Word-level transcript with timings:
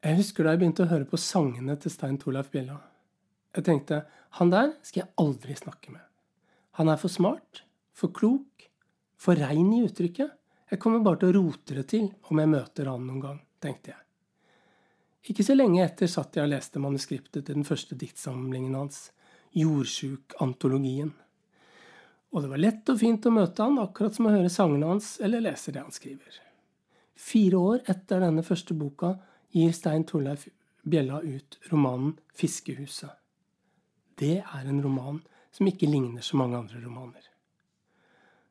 Jeg 0.00 0.16
husker 0.16 0.46
da 0.46 0.54
jeg 0.54 0.62
begynte 0.62 0.86
å 0.86 0.88
høre 0.88 1.04
på 1.04 1.18
sangene 1.20 1.74
til 1.76 1.92
Stein 1.92 2.16
Torleif 2.20 2.48
Bjella. 2.52 2.78
Jeg 3.52 3.66
tenkte 3.66 4.04
han 4.38 4.52
der 4.52 4.70
skal 4.86 5.02
jeg 5.02 5.12
aldri 5.20 5.56
snakke 5.58 5.92
med. 5.92 6.04
Han 6.80 6.88
er 6.88 7.00
for 7.00 7.12
smart, 7.12 7.64
for 7.92 8.14
klok, 8.16 8.64
for 9.20 9.36
rein 9.36 9.68
i 9.76 9.82
uttrykket. 9.84 10.32
Jeg 10.72 10.80
kommer 10.80 11.04
bare 11.04 11.20
til 11.20 11.34
å 11.34 11.42
rote 11.42 11.76
det 11.76 11.84
til 11.92 12.08
om 12.30 12.40
jeg 12.40 12.48
møter 12.48 12.88
han 12.88 13.04
noen 13.04 13.20
gang, 13.20 13.38
tenkte 13.60 13.92
jeg. 13.92 14.00
Ikke 15.28 15.44
så 15.44 15.58
lenge 15.58 15.82
etter 15.84 16.08
satt 16.08 16.38
jeg 16.38 16.48
og 16.48 16.54
leste 16.54 16.80
manuskriptet 16.80 17.44
til 17.44 17.58
den 17.58 17.68
første 17.68 17.98
diktsamlingen 17.98 18.78
hans, 18.78 19.10
Jordsjuk-antologien. 19.52 21.10
Og 22.30 22.44
det 22.44 22.52
var 22.54 22.62
lett 22.62 22.88
og 22.88 23.00
fint 23.02 23.26
å 23.26 23.34
møte 23.34 23.66
han, 23.66 23.76
akkurat 23.82 24.16
som 24.16 24.30
å 24.30 24.32
høre 24.32 24.48
sangene 24.48 24.94
hans 24.94 25.18
eller 25.20 25.44
lese 25.44 25.74
det 25.74 25.82
han 25.82 25.92
skriver. 25.92 26.38
Fire 27.20 27.60
år 27.60 27.82
etter 27.90 28.22
denne 28.24 28.46
første 28.46 28.72
boka 28.78 29.18
gir 29.54 29.72
Stein 29.76 30.04
Torleif 30.08 30.46
Bjella 30.82 31.20
ut 31.20 31.58
romanen 31.70 32.14
Fiskehuset. 32.34 33.12
Det 34.18 34.38
er 34.40 34.68
en 34.68 34.82
roman 34.84 35.20
som 35.52 35.68
ikke 35.68 35.88
ligner 35.90 36.24
så 36.24 36.38
mange 36.40 36.58
andre 36.58 36.80
romaner. 36.84 37.26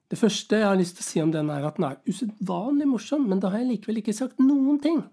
Det 0.09 0.17
første 0.17 0.57
jeg 0.57 0.65
har 0.65 0.77
lyst 0.77 0.97
til 0.97 1.05
å 1.05 1.07
si 1.07 1.21
om 1.21 1.31
den, 1.33 1.51
er 1.53 1.65
at 1.67 1.77
den 1.77 1.85
er 1.85 1.99
usedvanlig 2.09 2.87
morsom, 2.89 3.27
men 3.29 3.41
da 3.41 3.51
har 3.53 3.61
jeg 3.61 3.75
likevel 3.75 4.01
ikke 4.01 4.15
sagt 4.17 4.41
noen 4.41 4.79
ting. 4.81 5.03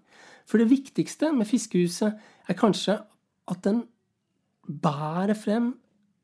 For 0.49 0.57
det 0.57 0.71
viktigste 0.71 1.29
med 1.35 1.49
Fiskehuset 1.49 2.17
er 2.49 2.57
kanskje 2.57 2.97
at 3.47 3.61
den 3.67 3.83
bærer 4.67 5.37
frem 5.37 5.75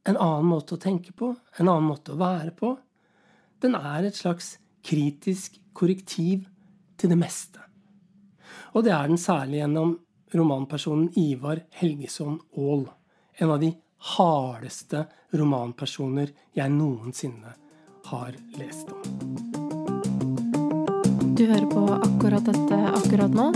en 0.09 0.17
annen 0.17 0.49
måte 0.49 0.75
å 0.75 0.81
tenke 0.81 1.13
på, 1.15 1.31
en 1.59 1.69
annen 1.69 1.87
måte 1.87 2.15
å 2.15 2.19
være 2.19 2.51
på. 2.57 2.73
Den 3.63 3.77
er 3.77 4.07
et 4.07 4.17
slags 4.17 4.57
kritisk 4.83 5.61
korrektiv 5.77 6.49
til 6.99 7.13
det 7.13 7.19
meste. 7.19 7.61
Og 8.73 8.81
det 8.81 8.89
er 8.89 9.05
den 9.05 9.19
særlig 9.21 9.59
gjennom 9.59 9.91
romanpersonen 10.33 11.11
Ivar 11.19 11.59
Helgeson 11.77 12.39
Aall. 12.57 12.87
En 13.37 13.51
av 13.53 13.59
de 13.61 13.69
hardeste 14.15 15.03
romanpersoner 15.37 16.31
jeg 16.57 16.73
noensinne 16.73 17.53
har 18.09 18.33
lest 18.57 18.89
om. 18.89 19.03
Du 21.37 21.45
hører 21.45 21.69
på 21.69 21.85
akkurat 21.99 22.49
dette 22.49 22.81
akkurat 22.97 23.37
nå, 23.37 23.47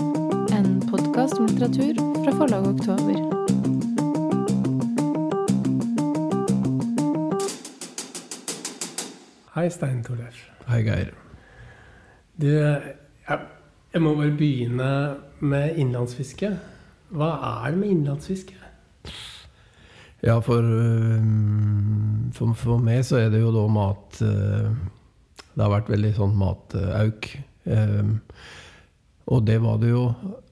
en 0.53 0.69
podkast 0.85 1.41
om 1.41 1.49
litteratur 1.49 1.97
fra 2.21 2.37
forlaget 2.37 2.77
Oktober. 2.77 3.17
Hei, 9.57 9.69
Stein 9.73 10.05
Torleif. 10.05 10.45
Hei, 10.69 10.83
Geir. 10.85 11.13
Du, 12.37 12.51
jeg, 12.53 13.45
jeg 13.93 14.03
må 14.03 14.13
bare 14.17 14.35
begynne 14.37 14.91
med 15.39 15.79
innlandsfiske. 15.79 16.51
Hva 17.15 17.31
er 17.63 17.73
det 17.73 17.81
med 17.81 17.93
innlandsfiske? 17.95 18.55
Ja, 20.25 20.39
for, 20.41 20.65
um, 20.65 22.29
for, 22.35 22.53
for, 22.57 22.81
meg 22.81 23.03
så 23.05 23.21
er 23.21 23.29
det 23.31 23.43
jo 23.43 23.53
da 23.53 23.67
mat 23.69 24.17
uh, 24.25 24.71
Det 25.53 25.61
har 25.61 25.75
vært 25.75 25.91
veldig 25.93 26.13
sånn 26.17 26.33
matauk. 26.37 27.29
Um, 27.67 28.17
og 29.27 29.43
det 29.43 29.57
var 29.59 29.77
det 29.81 29.91
jo 29.91 30.07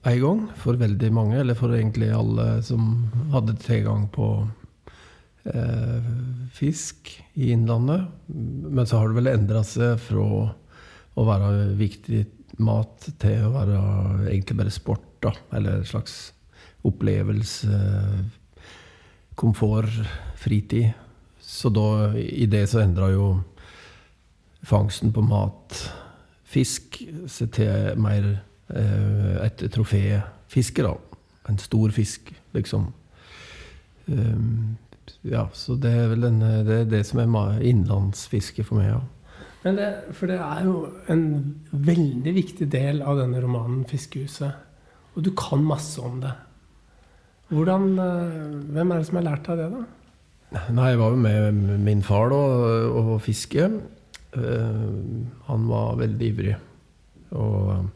en 0.06 0.20
gang 0.22 0.40
for 0.60 0.78
veldig 0.78 1.10
mange, 1.14 1.38
eller 1.40 1.56
for 1.58 1.72
egentlig 1.74 2.10
alle 2.12 2.60
som 2.64 3.06
hadde 3.32 3.56
tilgang 3.64 4.04
på 4.12 4.26
eh, 5.48 6.10
fisk 6.52 7.14
i 7.40 7.54
Innlandet. 7.54 8.04
Men 8.28 8.84
så 8.84 9.00
har 9.00 9.08
det 9.08 9.16
vel 9.16 9.32
endra 9.32 9.62
seg 9.64 9.96
fra 10.04 10.26
å 11.16 11.24
være 11.24 11.70
viktig 11.80 12.20
mat 12.62 13.08
til 13.20 13.46
å 13.46 13.52
være 13.54 13.80
egentlig 14.30 14.58
bare 14.60 14.74
sport. 14.74 15.04
Da. 15.24 15.32
Eller 15.56 15.80
en 15.80 15.88
slags 15.88 16.16
opplevelse, 16.86 17.80
komfort, 19.34 19.90
fritid. 20.38 20.92
Så 21.40 21.70
da, 21.70 22.12
i 22.16 22.46
det 22.50 22.66
så 22.70 22.82
endra 22.82 23.10
jo 23.12 23.28
fangsten 24.66 25.12
på 25.14 25.22
mat, 25.22 25.78
fisk, 26.46 27.00
seg 27.30 27.52
til 27.54 28.00
mer 28.02 28.26
eh, 28.74 29.36
et 29.46 29.66
troféfiske, 29.72 30.86
da. 30.86 30.96
En 31.46 31.60
stor 31.62 31.94
fisk, 31.94 32.32
liksom. 32.56 32.88
Um, 34.06 34.76
ja, 35.26 35.46
så 35.54 35.74
det 35.78 35.92
er 35.94 36.08
vel 36.10 36.26
den, 36.26 36.40
det, 36.66 36.80
er 36.80 36.90
det 36.90 37.02
som 37.06 37.22
er 37.22 37.60
innlandsfiske 37.62 38.66
for 38.66 38.80
meg. 38.80 38.90
ja. 38.90 39.00
Men 39.66 39.78
det, 39.80 39.86
for 40.14 40.30
det 40.30 40.36
er 40.38 40.62
jo 40.62 40.76
en 41.10 41.24
veldig 41.74 42.32
viktig 42.36 42.68
del 42.70 43.00
av 43.02 43.18
denne 43.18 43.40
romanen 43.42 43.82
'Fiskehuset'. 43.82 44.62
Og 45.16 45.24
du 45.26 45.32
kan 45.34 45.64
masse 45.64 45.98
om 45.98 46.20
det. 46.22 46.34
Hvordan, 47.50 47.98
eh, 47.98 48.36
hvem 48.70 48.92
er 48.92 48.98
det 48.98 49.06
som 49.08 49.16
har 49.16 49.26
lært 49.26 49.46
deg 49.46 49.58
det, 49.58 49.70
da? 49.72 49.82
Nei, 50.70 50.90
Jeg 50.90 50.98
var 50.98 51.10
jo 51.10 51.16
med 51.16 51.78
min 51.82 52.02
far 52.02 52.30
da, 52.30 52.36
og 52.94 53.20
fiske. 53.20 53.64
Eh, 54.36 54.86
han 55.48 55.68
var 55.68 55.98
veldig 55.98 56.26
ivrig. 56.30 56.56
Og 57.32 57.90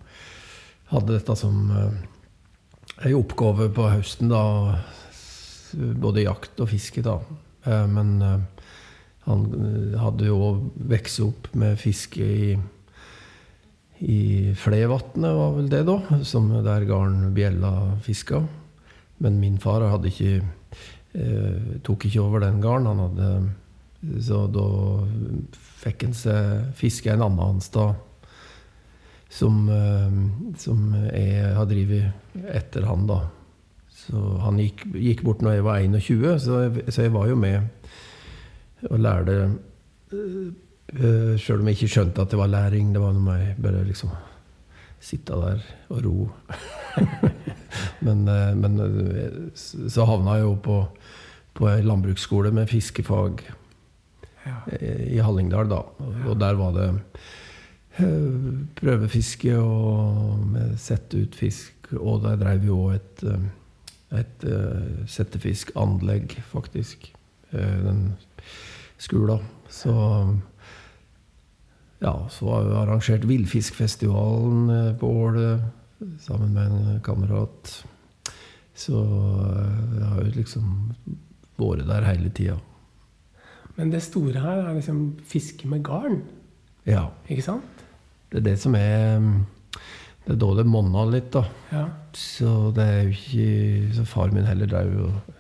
hadde 0.91 1.19
dette 1.19 1.37
som 1.37 1.71
ei 1.71 3.13
eh, 3.13 3.17
oppgave 3.17 3.71
på 3.71 3.91
høsten, 3.91 4.29
da, 4.29 4.81
både 5.75 6.27
jakt 6.27 6.59
og 6.61 6.69
fiske, 6.73 7.03
da. 7.03 7.21
Eh, 7.67 7.87
men 7.87 8.23
eh, 8.23 8.41
han 9.31 9.47
eh, 9.55 9.97
hadde 10.01 10.29
jo 10.29 10.53
vokst 10.91 11.25
opp 11.25 11.51
med 11.59 11.79
fiske 11.81 12.27
i 12.27 12.53
i 14.01 14.55
Flevatnet, 14.57 15.35
var 15.37 15.51
vel 15.59 15.67
det, 15.69 15.83
da, 15.85 15.99
som 16.25 16.47
der 16.65 16.87
garn 16.89 17.35
bjella 17.37 17.99
fiska. 18.01 18.39
Men 19.21 19.37
min 19.43 19.59
far 19.61 19.85
hadde 19.85 20.09
ikke 20.09 20.39
eh, 20.41 21.75
tok 21.85 22.07
ikke 22.09 22.23
over 22.23 22.41
den 22.47 22.63
garden. 22.65 22.89
Han 22.89 23.03
hadde, 23.05 23.33
så 24.25 24.47
da 24.49 24.65
fikk 25.83 26.07
han 26.07 26.17
seg 26.17 26.71
fiske 26.79 27.13
en 27.13 27.27
annen 27.27 27.61
sted 27.61 27.93
som, 29.31 29.69
eh, 29.69 30.17
som 30.59 30.89
jeg 31.13 31.53
har 31.59 31.69
drevet 31.69 32.41
etter 32.57 32.89
han, 32.89 33.05
da. 33.11 33.21
Så 34.01 34.17
han 34.41 34.59
gikk, 34.59 34.87
gikk 34.97 35.27
bort 35.27 35.45
når 35.45 35.59
jeg 35.59 35.67
var 35.69 35.85
21, 35.85 36.41
så 36.41 36.63
jeg, 36.65 36.89
så 36.89 37.05
jeg 37.05 37.13
var 37.15 37.29
jo 37.29 37.37
med 37.37 37.69
og 38.89 39.01
lærte 39.03 39.37
uh, 40.15 40.49
eh, 40.95 41.37
Sjøl 41.41 41.61
om 41.61 41.71
jeg 41.71 41.79
ikke 41.79 41.93
skjønte 41.95 42.25
at 42.25 42.33
det 42.33 42.41
var 42.41 42.51
læring. 42.51 42.95
Det 42.95 43.03
var 43.03 43.15
noe 43.17 43.27
med 43.27 43.61
bare 43.63 43.85
liksom 43.87 44.13
sitte 45.01 45.37
der 45.37 45.63
og 45.93 46.03
ro. 46.05 46.29
men, 48.07 48.25
uh, 48.29 48.53
men 48.57 49.53
så 49.55 50.07
havna 50.09 50.39
jeg 50.39 50.49
jo 50.49 50.57
på, 50.65 50.81
på 51.57 51.71
ei 51.71 51.85
landbruksskole 51.85 52.53
med 52.57 52.71
fiskefag 52.71 53.45
ja. 54.47 54.57
i 54.81 55.21
Hallingdal, 55.21 55.71
da. 55.71 55.85
Og, 56.01 56.19
og 56.33 56.41
der 56.41 56.59
var 56.59 56.77
det 56.77 56.91
prøvefiske 58.81 59.57
og 59.61 60.57
sette 60.81 61.25
ut 61.27 61.35
fisk. 61.37 61.91
Og 61.99 62.23
der 62.25 62.39
dreiv 62.41 62.63
vi 62.65 62.71
òg 62.73 62.95
et 62.97 63.25
et 64.11 64.45
settefiskanlegg, 65.07 66.33
faktisk. 66.51 67.13
Uh, 67.55 67.77
den 67.85 68.01
skolen. 69.01 69.45
Så 69.71 69.93
ja, 72.01 72.15
så 72.33 72.49
har 72.49 72.65
vi 72.65 72.79
arrangert 72.81 73.29
Villfiskfestivalen 73.29 74.71
uh, 74.71 74.97
på 74.99 75.13
Ål 75.25 75.41
sammen 76.21 76.55
med 76.57 76.67
en 76.67 77.01
kamerat. 77.05 77.73
Så 78.75 78.97
jeg 78.97 80.07
har 80.07 80.23
jo 80.25 80.35
liksom 80.39 80.69
vært 81.61 81.89
der 81.91 82.07
hele 82.09 82.31
tida. 82.33 82.57
Men 83.77 83.93
det 83.93 84.03
store 84.05 84.41
her 84.41 84.63
er 84.65 84.77
liksom 84.77 85.19
fiske 85.29 85.69
med 85.69 85.85
garn? 85.85 86.23
Ja. 86.89 87.11
Ikke 87.29 87.45
sant? 87.45 87.85
Det 88.33 88.41
er 88.41 88.47
det 88.47 88.59
som 88.63 88.77
er 88.79 89.21
det 90.27 90.37
er 90.37 90.41
da 90.41 90.51
det 90.61 90.67
monner 90.69 91.09
litt, 91.11 91.31
da. 91.35 91.43
Ja. 91.73 91.85
Så 92.17 92.71
det 92.77 92.85
er 92.85 92.99
jo 93.03 93.15
ikke 93.15 93.95
Så 93.97 94.05
far 94.09 94.35
min 94.35 94.47
heller 94.47 94.69
drev 94.69 94.93
jo 94.95 95.07
eh, 95.09 95.40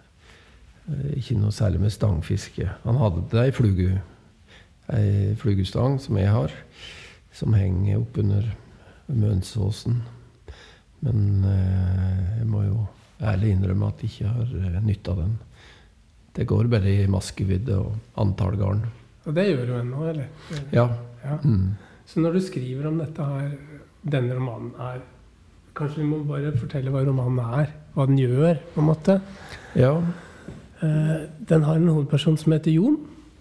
ikke 1.16 1.36
noe 1.38 1.54
særlig 1.54 1.80
med 1.82 1.94
stangfiske. 1.94 2.68
Han 2.84 2.98
hadde 3.00 3.26
det 3.32 3.44
ei 3.44 3.52
flugu, 3.54 3.90
ei 4.94 5.34
flugustang 5.40 5.98
som 6.02 6.18
jeg 6.20 6.32
har, 6.34 6.54
som 7.32 7.54
henger 7.54 8.00
oppunder 8.00 8.48
Mønsåsen. 9.10 10.00
Men 11.04 11.44
eh, 11.48 12.40
jeg 12.40 12.48
må 12.50 12.64
jo 12.66 12.84
ærlig 13.24 13.54
innrømme 13.54 13.88
at 13.88 14.02
jeg 14.04 14.12
ikke 14.12 14.34
har 14.34 14.56
eh, 14.60 14.80
nytta 14.84 15.16
den. 15.18 15.38
Det 16.36 16.46
går 16.46 16.68
bare 16.70 16.92
i 16.92 17.08
maskevidde 17.10 17.78
og 17.80 18.20
antall 18.20 18.58
garn. 18.60 18.84
Og 19.26 19.34
det 19.36 19.48
gjør 19.48 19.66
du 19.66 19.74
ennå, 19.80 20.04
eller? 20.12 20.28
Ja. 20.72 20.86
ja. 21.24 21.38
Mm. 21.42 21.74
Så 22.06 22.22
når 22.22 22.36
du 22.36 22.44
skriver 22.44 22.88
om 22.90 23.00
dette 23.00 23.26
her 23.26 23.50
denne 24.02 24.36
romanen 24.36 24.72
er. 24.80 25.02
Kanskje 25.76 26.02
vi 26.02 26.08
må 26.08 26.22
bare 26.26 26.52
fortelle 26.58 26.92
hva 26.92 27.02
romanen 27.06 27.40
er, 27.60 27.72
hva 27.94 28.06
den 28.08 28.18
gjør, 28.20 28.58
på 28.74 28.82
en 28.82 28.88
måte. 28.88 29.16
Ja. 29.78 29.92
Eh, 30.82 31.16
den 31.48 31.62
har 31.62 31.76
en 31.76 31.88
hovedperson 31.88 32.36
som 32.40 32.52
heter 32.52 32.70
Jon. 32.70 32.98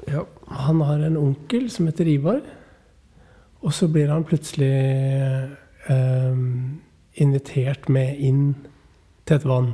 Ja. 0.07 0.25
Han 0.47 0.81
har 0.81 1.03
en 1.05 1.17
onkel 1.17 1.69
som 1.71 1.85
heter 1.85 2.07
Ivar. 2.07 2.41
Og 3.61 3.73
så 3.73 3.87
blir 3.91 4.11
han 4.11 4.23
plutselig 4.23 4.71
eh, 5.89 6.37
invitert 7.13 7.89
med 7.89 8.19
inn 8.19 8.55
til 9.25 9.35
et 9.35 9.45
vann. 9.47 9.73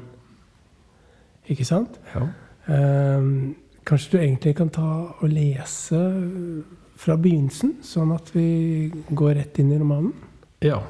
Ikke 1.50 1.66
sant? 1.66 2.00
Ja. 2.16 2.28
Eh, 2.74 3.32
kanskje 3.86 4.12
du 4.12 4.22
egentlig 4.24 4.56
kan 4.58 4.70
ta 4.74 4.90
og 5.20 5.30
lese 5.30 6.02
fra 6.98 7.18
begynnelsen, 7.20 7.76
sånn 7.84 8.14
at 8.16 8.32
vi 8.34 8.92
går 9.12 9.36
rett 9.42 9.60
inn 9.60 9.74
i 9.74 9.80
romanen? 9.82 10.14
ja. 10.64 10.82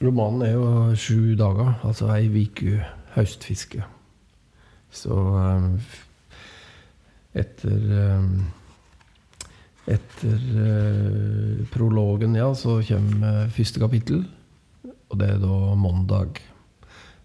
Romanen 0.00 0.42
er 0.46 0.54
jo 0.54 0.68
sju 0.96 1.34
dager, 1.36 1.74
altså 1.84 2.06
ei 2.14 2.24
uke 2.32 2.78
høstfiske. 3.12 3.82
Så 4.90 5.18
eh, 5.40 5.68
etter 7.40 7.92
eh, 8.04 8.24
Etter 9.90 10.42
eh, 10.60 11.66
prologen, 11.72 12.34
ja, 12.38 12.52
så 12.54 12.76
kommer 12.86 13.44
eh, 13.44 13.50
første 13.50 13.80
kapittel. 13.82 14.20
Og 15.10 15.18
det 15.18 15.32
er 15.32 15.40
da 15.42 15.74
mandag. 15.74 16.38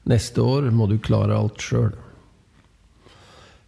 Neste 0.09 0.41
år 0.41 0.71
må 0.73 0.87
du 0.89 0.95
klare 0.97 1.37
alt 1.37 1.61
sjøl. 1.61 1.91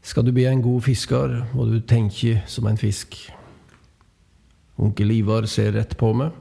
Skal 0.02 0.26
du 0.26 0.32
bli 0.34 0.48
en 0.48 0.64
god 0.64 0.86
fisker, 0.88 1.36
må 1.54 1.68
du 1.70 1.82
tenke 1.84 2.40
som 2.50 2.70
en 2.70 2.80
fisk. 2.80 3.20
Onkel 4.82 5.12
Ivar 5.20 5.46
ser 5.52 5.76
rett 5.76 5.98
på 6.00 6.14
meg. 6.18 6.34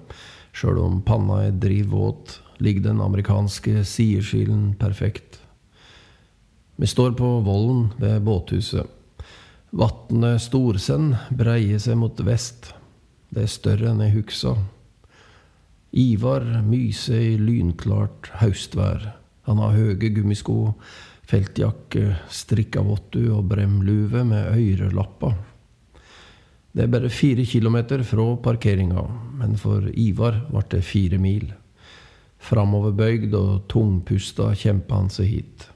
Sjøl 0.56 0.78
om 0.80 1.02
panna 1.04 1.42
er 1.48 1.56
drivvåt, 1.60 2.38
ligger 2.62 2.86
den 2.88 3.02
amerikanske 3.04 3.82
sideskillen 3.84 4.70
perfekt. 4.80 5.42
Vi 6.76 6.86
står 6.86 7.12
på 7.16 7.40
vollen 7.40 7.88
ved 7.96 8.22
båthuset. 8.22 8.86
Vatnet 9.72 10.42
Storsend 10.44 11.14
breier 11.32 11.80
seg 11.80 11.96
mot 11.96 12.20
vest. 12.20 12.74
Det 13.32 13.46
er 13.46 13.52
større 13.52 13.90
enn 13.90 14.02
jeg 14.04 14.12
huksa. 14.18 14.52
Ivar 15.96 16.44
myser 16.66 17.22
i 17.32 17.38
lynklart 17.40 18.28
høstvær. 18.42 19.06
Han 19.48 19.62
har 19.62 19.72
høye 19.72 20.10
gummisko, 20.12 20.74
feltjakke, 21.24 22.18
strikka 22.28 22.82
vottu 22.84 23.22
og 23.32 23.46
bremluve 23.48 24.26
med 24.28 24.50
øyrelapper. 24.52 25.32
Det 26.76 26.84
er 26.84 26.92
bare 26.92 27.08
fire 27.08 27.46
kilometer 27.48 28.04
fra 28.04 28.26
parkeringa, 28.44 29.06
men 29.40 29.56
for 29.56 29.88
Ivar 29.96 30.42
ble 30.50 30.62
det 30.74 30.82
fire 30.84 31.16
mil. 31.16 31.48
Framoverbøygd 32.36 33.32
og 33.38 33.64
tungpusta 33.72 34.50
kjempa 34.52 35.00
han 35.00 35.08
seg 35.08 35.32
hit. 35.32 35.66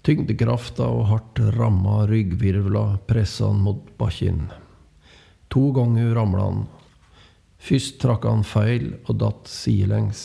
Tyngdekrafta 0.00 0.86
og 0.88 1.06
hardt 1.10 1.40
ramma 1.58 2.06
ryggvirvler 2.08 2.96
pressa 3.08 3.50
han 3.50 3.60
mot 3.60 3.84
bakken. 4.00 4.46
To 5.52 5.70
ganger 5.76 6.14
ramla 6.16 6.46
han. 6.46 6.62
Først 7.60 7.98
trakk 8.00 8.24
han 8.24 8.46
feil 8.46 8.94
og 9.04 9.18
datt 9.20 9.50
sidelengs. 9.50 10.22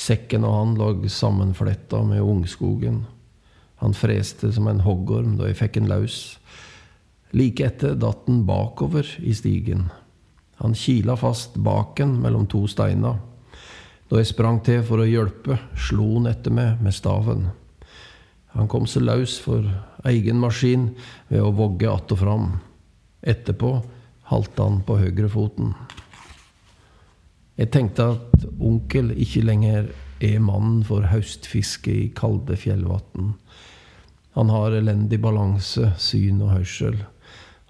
Sekken 0.00 0.46
og 0.48 0.56
han 0.56 0.76
lå 0.80 0.90
sammenfletta 1.12 2.00
med 2.08 2.24
ungskogen. 2.24 3.02
Han 3.84 3.92
freste 3.96 4.48
som 4.52 4.68
en 4.68 4.80
hoggorm 4.84 5.36
da 5.36 5.50
jeg 5.50 5.60
fikk 5.60 5.76
en 5.80 5.90
løs. 5.92 6.38
Like 7.36 7.66
etter 7.68 7.98
datt 8.00 8.24
han 8.28 8.46
bakover 8.48 9.04
i 9.20 9.36
stigen. 9.36 9.90
Han 10.64 10.72
kila 10.76 11.20
fast 11.20 11.60
baken 11.60 12.16
mellom 12.24 12.48
to 12.48 12.64
steiner. 12.68 13.20
Da 14.08 14.18
jeg 14.18 14.32
sprang 14.32 14.64
til 14.64 14.80
for 14.84 15.04
å 15.04 15.08
hjelpe, 15.08 15.60
slo 15.76 16.14
han 16.16 16.32
etter 16.32 16.52
meg 16.52 16.80
med 16.80 16.96
staven. 16.96 17.50
Han 18.56 18.68
kom 18.68 18.86
seg 18.90 19.06
løs 19.06 19.38
for 19.42 19.64
egen 20.10 20.40
maskin 20.42 20.90
ved 21.28 21.42
å 21.44 21.54
vogge 21.54 21.90
att 21.90 22.12
og 22.12 22.18
fram. 22.18 22.46
Etterpå 23.22 23.82
halta 24.30 24.62
han 24.62 24.80
på 24.86 24.98
høyrefoten. 24.98 25.74
Jeg 27.60 27.70
tenkte 27.70 28.06
at 28.16 28.46
onkel 28.58 29.12
ikke 29.12 29.44
lenger 29.44 29.90
er 30.24 30.40
mannen 30.40 30.82
for 30.84 31.04
høstfiske 31.10 31.92
i 31.92 32.08
kalde 32.16 32.56
fjellvann. 32.56 33.34
Han 34.38 34.52
har 34.52 34.76
elendig 34.76 35.20
balanse, 35.20 35.90
syn 35.98 36.40
og 36.44 36.54
hørsel. 36.54 37.00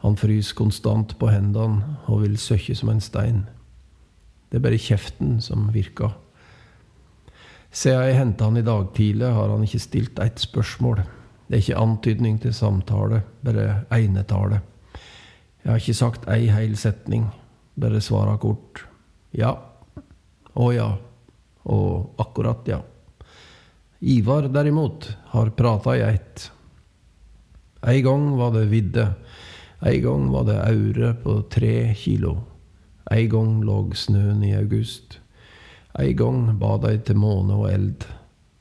Han 0.05 0.17
fryser 0.17 0.57
konstant 0.57 1.17
på 1.19 1.31
hendene 1.33 1.97
og 2.07 2.23
vil 2.25 2.37
søkke 2.41 2.77
som 2.77 2.93
en 2.93 3.03
stein. 3.05 3.47
Det 4.51 4.61
er 4.61 4.65
bare 4.65 4.81
kjeften 4.81 5.39
som 5.45 5.69
virker. 5.75 6.15
Siden 7.71 8.03
jeg 8.03 8.19
henta 8.19 8.49
han 8.49 8.59
i 8.59 8.67
dag 8.67 8.89
tidlig, 8.97 9.31
har 9.31 9.53
han 9.53 9.63
ikke 9.63 9.83
stilt 9.83 10.19
ett 10.23 10.43
spørsmål. 10.43 11.05
Det 11.47 11.57
er 11.57 11.63
ikke 11.63 11.83
antydning 11.83 12.39
til 12.43 12.55
samtale, 12.55 13.23
bare 13.47 13.85
einetale. 13.95 14.61
Jeg 15.63 15.71
har 15.71 15.83
ikke 15.83 15.99
sagt 15.99 16.27
ei 16.31 16.49
heil 16.51 16.77
setning, 16.79 17.29
bare 17.79 18.01
svara 18.03 18.37
kort. 18.43 18.85
Ja. 19.37 19.55
Å 20.55 20.71
ja. 20.75 20.89
Og 21.71 22.19
akkurat 22.19 22.67
ja. 22.71 22.81
Ivar, 24.01 24.49
derimot, 24.49 25.07
har 25.35 25.53
prata 25.55 25.95
i 25.99 26.03
ett. 26.09 26.49
Ei 27.87 28.01
gang 28.03 28.33
var 28.39 28.55
det 28.57 28.67
vidde. 28.73 29.07
Ei 29.87 30.01
gang 30.03 30.27
var 30.33 30.49
det 30.49 30.59
aure 30.65 31.15
på 31.23 31.39
tre 31.53 31.93
kilo. 31.97 32.35
Ei 33.13 33.29
gang 33.31 33.61
lå 33.65 33.83
snøen 33.95 34.43
i 34.45 34.55
august. 34.57 35.21
En 35.99 36.17
gang 36.17 36.59
ba 36.59 36.77
de 36.79 36.97
til 37.03 37.19
måne 37.19 37.57
og 37.57 37.71
eld. 37.71 38.07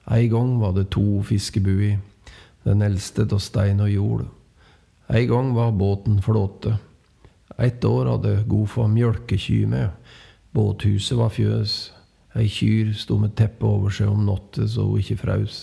Ei 0.10 0.28
gang 0.28 0.58
var 0.62 0.74
det 0.74 0.90
to 0.96 1.22
fiskebui, 1.22 1.98
den 2.66 2.82
eldste 2.82 3.28
av 3.30 3.42
stein 3.44 3.82
og 3.84 3.92
jord. 3.94 4.24
Ei 5.14 5.28
gang 5.30 5.54
var 5.54 5.76
båten 5.78 6.22
flåte. 6.26 6.78
Et 7.60 7.86
år 7.86 8.08
hadde 8.14 8.44
Gofa 8.50 8.88
mjølkeky 8.88 9.66
med. 9.70 9.90
Båthuset 10.54 11.18
var 11.20 11.34
fjøs. 11.36 11.92
Ei 12.38 12.48
kyr 12.50 12.94
sto 12.98 13.18
med 13.22 13.36
teppe 13.38 13.66
over 13.66 13.94
seg 13.94 14.10
om 14.10 14.26
natta 14.26 14.66
så 14.70 14.88
hun 14.88 15.02
ikke 15.02 15.20
fraus. 15.24 15.60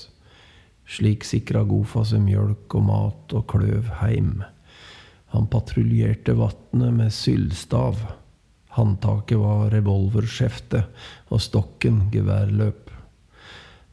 Slik 0.86 1.26
sikra 1.26 1.64
Gofa 1.66 2.04
seg 2.06 2.22
mjølk 2.22 2.74
og 2.78 2.86
mat 2.86 3.34
og 3.34 3.46
kløv 3.50 3.90
heim. 4.02 4.44
Han 5.34 5.48
patruljerte 5.50 6.36
vatnet 6.38 6.94
med 6.94 7.14
sylstav. 7.14 7.98
Håndtaket 8.76 9.38
var 9.40 9.70
revolverskjeftet, 9.72 10.90
og 11.32 11.40
stokken 11.40 12.10
geværløp. 12.12 12.90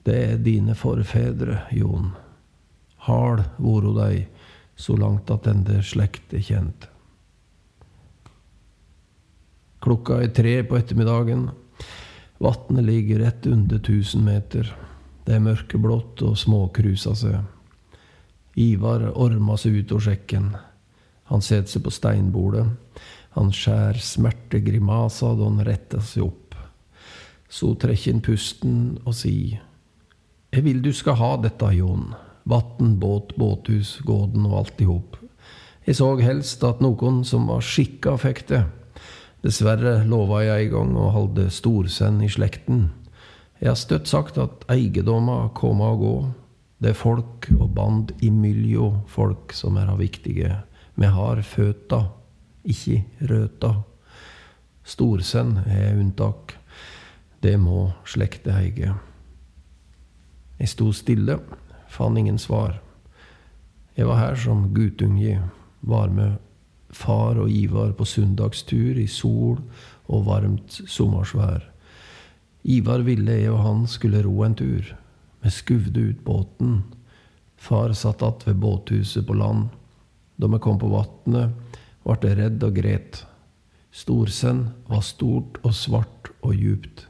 Det 0.04 0.16
er 0.34 0.42
dine 0.44 0.76
forfedre, 0.76 1.62
Jon. 1.72 2.12
Hard 3.08 3.46
voro 3.64 3.94
dei, 3.96 4.26
så 4.76 4.98
langt 5.00 5.32
at 5.32 5.48
ende 5.48 5.80
slekt 5.88 6.36
er 6.36 6.44
kjent. 6.44 6.90
Klokka 9.84 10.22
er 10.24 10.32
tre 10.36 10.58
på 10.68 10.78
ettermiddagen. 10.80 11.50
Vatnet 12.44 12.88
ligger 12.88 13.24
rett 13.24 13.48
under 13.48 13.80
1000 13.80 14.24
meter. 14.24 14.70
Det 15.24 15.36
er 15.36 15.44
mørkeblått 15.44 16.24
og 16.28 16.38
småkrusa 16.40 17.16
seg. 17.16 17.40
Ivar 18.60 19.10
orma 19.16 19.56
seg 19.60 19.80
ut 19.80 19.92
av 19.96 20.04
sjekken. 20.06 20.54
Han 21.32 21.44
setter 21.44 21.72
seg 21.72 21.84
på 21.86 21.92
steinbordet. 21.92 22.66
Han 23.34 23.50
skjær 23.54 23.98
smertegrimasa 23.98 25.34
da 25.38 25.48
han 25.50 25.64
retter 25.66 26.04
seg 26.06 26.28
opp. 26.28 26.58
Så 27.50 27.74
trekker 27.82 28.16
han 28.16 28.24
pusten 28.26 28.78
og 29.04 29.16
sier 29.18 29.62
Jeg 30.54 30.66
vil 30.66 30.82
du 30.86 30.92
skal 30.94 31.18
ha 31.18 31.34
dette, 31.42 31.70
Jon. 31.74 32.14
Vatn, 32.50 32.98
båt, 33.02 33.34
båthus, 33.40 33.98
gården 34.06 34.46
og 34.50 34.58
alt 34.60 34.82
i 34.84 34.88
hop. 34.90 35.18
Jeg 35.88 35.98
så 35.98 36.14
helst 36.22 36.64
at 36.64 36.82
noen 36.84 37.24
som 37.28 37.50
var 37.50 37.64
skikka, 37.66 38.16
fikk 38.22 38.46
det. 38.52 38.62
Dessverre 39.44 39.98
lova 40.08 40.44
jeg 40.46 40.70
en 40.70 40.74
gang 40.78 40.92
å 40.96 41.10
holde 41.12 41.50
storsend 41.52 42.24
i 42.24 42.30
slekten. 42.32 42.86
Jeg 43.60 43.72
har 43.72 43.80
støtt 43.80 44.08
sagt 44.12 44.40
at 44.40 44.64
eiendommer 44.72 45.50
kommer 45.58 45.96
og 45.96 46.04
går. 46.04 46.24
Det 46.84 46.92
er 46.94 47.00
folk 47.00 47.50
og 47.58 47.70
band 47.76 48.14
imellom 48.24 49.02
folk 49.12 49.52
som 49.56 49.80
er 49.80 49.92
viktige. 50.00 50.62
Vi 51.00 51.10
har 51.10 51.42
føtter, 51.48 52.08
ikke 52.64 53.04
røta. 53.30 53.74
Storsønn 54.84 55.58
er 55.68 55.98
unntak. 56.00 56.56
Det 57.44 57.58
må 57.60 57.92
slekta 58.08 58.56
eige. 58.62 58.94
Jeg 60.60 60.72
sto 60.72 60.92
stille, 60.96 61.40
fant 61.92 62.18
ingen 62.18 62.40
svar. 62.40 62.80
Jeg 63.98 64.08
var 64.08 64.20
her 64.22 64.36
som 64.40 64.70
guttunge, 64.74 65.42
var 65.82 66.10
med 66.10 66.40
far 66.94 67.40
og 67.42 67.52
Ivar 67.52 67.92
på 67.98 68.06
søndagstur 68.06 68.98
i 69.02 69.08
sol 69.08 69.60
og 70.08 70.26
varmt 70.28 70.80
sommersvær. 70.88 71.66
Ivar 72.64 73.04
ville 73.04 73.40
jeg 73.42 73.52
og 73.52 73.64
han 73.66 73.88
skulle 73.88 74.24
ro 74.24 74.44
en 74.46 74.56
tur. 74.56 74.94
Vi 75.44 75.52
skuvde 75.52 76.00
ut 76.00 76.24
båten. 76.24 76.84
Far 77.58 77.94
satt 77.94 78.22
att 78.22 78.48
ved 78.48 78.56
båthuset 78.56 79.28
på 79.28 79.34
land. 79.34 79.70
Da 80.36 80.48
vi 80.48 80.60
kom 80.60 80.80
på 80.80 80.88
vatnet, 80.88 81.52
ble 82.04 82.36
redd 82.40 82.64
og 82.66 82.76
gret. 82.76 83.24
Storsend 83.94 84.72
var 84.90 85.04
stort 85.06 85.60
og 85.64 85.76
svart 85.78 86.32
og 86.42 86.56
djupt. 86.58 87.06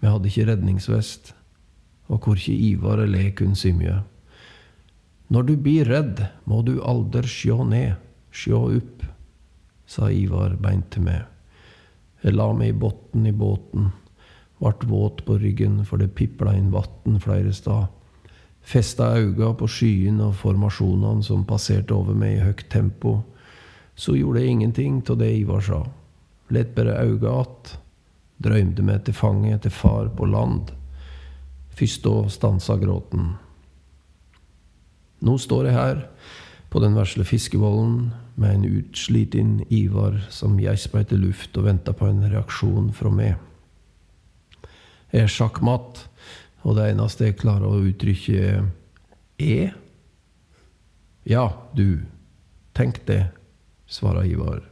Vi 0.00 0.08
hadde 0.08 0.30
ikke 0.30 0.46
redningsvest, 0.50 1.32
og 2.08 2.22
korkje 2.24 2.54
Ivar 2.54 3.02
eller 3.04 3.26
jeg 3.26 3.36
kunne 3.40 3.58
simje. 3.58 4.00
Når 5.30 5.46
du 5.46 5.54
blir 5.56 5.88
redd, 5.88 6.24
må 6.44 6.62
du 6.66 6.80
aldri 6.82 7.28
sjå 7.30 7.62
ned, 7.68 7.94
sjå 8.34 8.64
opp, 8.80 9.04
sa 9.86 10.10
Ivar 10.10 10.56
beint 10.60 10.90
til 10.94 11.06
meg. 11.06 11.26
Jeg 12.22 12.36
la 12.36 12.50
meg 12.52 12.74
i 12.74 12.76
botn 12.76 13.26
i 13.26 13.32
båten 13.32 13.90
Vart 14.60 14.84
våt 14.84 15.24
på 15.24 15.38
ryggen, 15.38 15.84
for 15.88 15.96
det 15.96 16.12
pipla 16.12 16.52
inn 16.52 16.68
vatn 16.68 17.16
flere 17.24 17.52
steder. 17.56 17.86
Festa 18.60 19.06
auga 19.16 19.54
på 19.56 19.64
skyen 19.64 20.18
og 20.20 20.34
formasjonene 20.36 21.24
som 21.24 21.46
passerte 21.48 21.96
over 21.96 22.12
meg 22.12 22.34
i 22.36 22.42
høyt 22.44 22.66
tempo. 22.68 23.14
Så 24.00 24.16
gjorde 24.16 24.40
jeg 24.40 24.54
ingenting 24.54 25.02
av 25.12 25.18
det 25.20 25.28
Ivar 25.36 25.60
sa. 25.60 25.84
Lett 26.48 26.74
bare 26.74 26.96
øynene 27.04 27.40
att. 27.40 27.78
Drømte 28.40 28.82
meg 28.82 29.04
til 29.04 29.14
fanget 29.14 29.62
til 29.62 29.70
far 29.70 30.08
på 30.16 30.24
land. 30.24 30.70
Først 31.76 32.04
da 32.04 32.28
stansa 32.32 32.76
gråten. 32.80 33.34
Nå 35.20 35.36
står 35.38 35.68
jeg 35.68 35.76
her, 35.76 36.00
på 36.72 36.80
den 36.80 36.96
vesle 36.96 37.26
fiskevollen, 37.28 38.12
med 38.40 38.54
en 38.54 38.64
utsliten 38.64 39.50
Ivar 39.68 40.16
som 40.32 40.56
gjespa 40.60 41.02
etter 41.02 41.20
luft 41.20 41.58
og 41.60 41.66
venta 41.66 41.92
på 41.92 42.08
en 42.08 42.22
reaksjon 42.24 42.88
fra 42.96 43.12
meg. 43.12 43.34
Jeg 45.12 45.26
er 45.26 45.34
sjakkmatt, 45.34 46.06
og 46.64 46.78
det 46.78 46.86
eneste 46.94 47.28
jeg 47.28 47.36
klarer 47.42 47.68
å 47.68 47.82
uttrykke, 47.90 48.64
er 49.40 49.76
Ja, 51.28 51.44
du. 51.76 52.00
Tenk 52.72 53.02
det, 53.04 53.26
svarer 53.90 54.28
Ivar. 54.30 54.62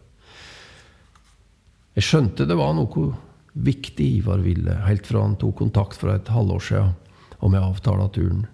Jeg 1.99 2.07
skjønte 2.07 2.47
det 2.47 2.57
var 2.59 2.77
noe 2.79 3.11
viktig 3.59 4.07
Ivar 4.21 4.39
ville, 4.45 4.77
helt 4.87 5.07
fra 5.09 5.25
han 5.25 5.35
tok 5.41 5.57
kontakt 5.65 5.99
for 5.99 6.15
et 6.15 6.31
halvår 6.31 6.63
siden 6.63 6.95
og 7.39 7.53
med 7.53 7.63
avtala 7.63 8.09
turen. 8.15 8.47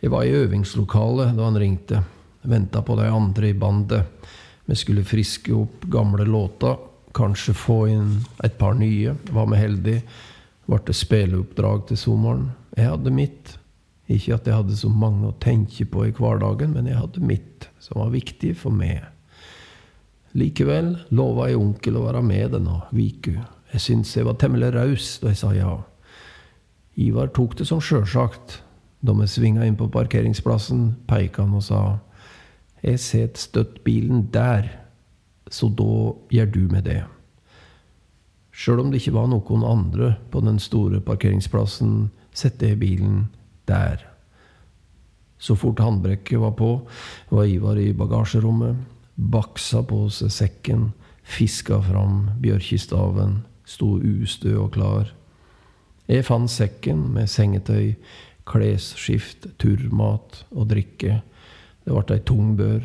Jeg 0.00 0.12
var 0.12 0.24
i 0.24 0.34
øvingslokalet 0.36 1.34
da 1.36 1.48
han 1.48 1.58
ringte. 1.58 2.02
Venta 2.48 2.82
på 2.84 2.96
de 2.96 3.08
andre 3.10 3.50
i 3.50 3.56
bandet. 3.56 4.28
Vi 4.68 4.76
skulle 4.78 5.04
friske 5.04 5.52
opp 5.56 5.84
gamle 5.90 6.24
låter, 6.28 6.76
kanskje 7.16 7.56
få 7.56 7.78
inn 7.90 8.12
et 8.44 8.58
par 8.60 8.76
nye. 8.78 9.16
Var 9.32 9.48
vi 9.50 9.60
heldige, 9.60 10.02
ble 10.68 10.78
det 10.86 10.96
spilleoppdrag 10.96 11.88
til 11.88 12.00
sommeren. 12.00 12.50
Jeg 12.76 12.92
hadde 12.92 13.12
mitt. 13.12 13.56
Ikke 14.08 14.38
at 14.38 14.46
jeg 14.48 14.56
hadde 14.56 14.76
så 14.76 14.88
mange 14.88 15.28
å 15.28 15.36
tenke 15.40 15.84
på 15.84 16.06
i 16.08 16.14
hverdagen, 16.16 16.72
men 16.72 16.86
jeg 16.88 16.96
hadde 16.96 17.24
mitt, 17.24 17.68
som 17.82 18.00
var 18.00 18.14
viktig 18.14 18.54
for 18.56 18.72
meg. 18.72 19.02
Likevel 20.38 20.92
lova 21.10 21.48
jeg 21.48 21.58
onkel 21.58 21.98
å 21.98 22.04
være 22.06 22.22
med 22.22 22.52
denne 22.54 22.80
viku. 22.94 23.34
Jeg 23.72 23.82
syntes 23.82 24.14
jeg 24.16 24.26
var 24.28 24.38
temmelig 24.38 24.70
raus 24.76 25.16
da 25.22 25.32
jeg 25.32 25.40
sa 25.40 25.52
ja. 25.56 25.72
Ivar 26.98 27.32
tok 27.34 27.56
det 27.58 27.66
som 27.68 27.82
sjølsagt. 27.82 28.60
Da 29.00 29.14
vi 29.14 29.28
svinga 29.30 29.66
inn 29.66 29.78
på 29.78 29.86
parkeringsplassen, 29.94 30.92
peika 31.06 31.44
han 31.44 31.54
og 31.54 31.62
sa 31.62 31.80
Jeg 32.82 32.98
set 33.02 33.38
støtt 33.38 33.80
bilen 33.84 34.28
der, 34.34 34.68
så 35.50 35.68
da 35.70 36.14
gjør 36.30 36.52
du 36.54 36.60
med 36.70 36.84
det. 36.86 37.00
Sjøl 38.54 38.82
om 38.82 38.92
det 38.92 39.00
ikke 39.00 39.16
var 39.16 39.26
noen 39.30 39.64
andre 39.66 40.12
på 40.30 40.42
den 40.42 40.58
store 40.62 41.00
parkeringsplassen, 41.02 42.10
sette 42.34 42.70
jeg 42.70 42.78
bilen 42.78 43.26
der. 43.70 44.04
Så 45.38 45.54
fort 45.58 45.78
håndbrekket 45.82 46.38
var 46.42 46.54
på, 46.58 46.70
var 47.30 47.46
Ivar 47.46 47.78
i 47.78 47.92
bagasjerommet, 47.94 48.78
baksa 49.18 49.82
på 49.82 50.06
seg 50.14 50.32
sekken, 50.32 50.88
fiska 51.26 51.80
fram 51.84 52.30
bjørkestaven, 52.40 53.42
sto 53.68 53.98
ustø 53.98 54.54
og 54.62 54.72
klar. 54.78 55.12
Jeg 56.08 56.24
fant 56.24 56.48
sekken 56.50 57.10
med 57.12 57.28
sengetøy, 57.28 57.98
klesskift, 58.48 59.50
turmat 59.60 60.44
og 60.54 60.70
drikke. 60.70 61.18
Det 61.84 61.92
ble 61.92 62.16
ei 62.16 62.24
tung 62.24 62.54
bør. 62.56 62.80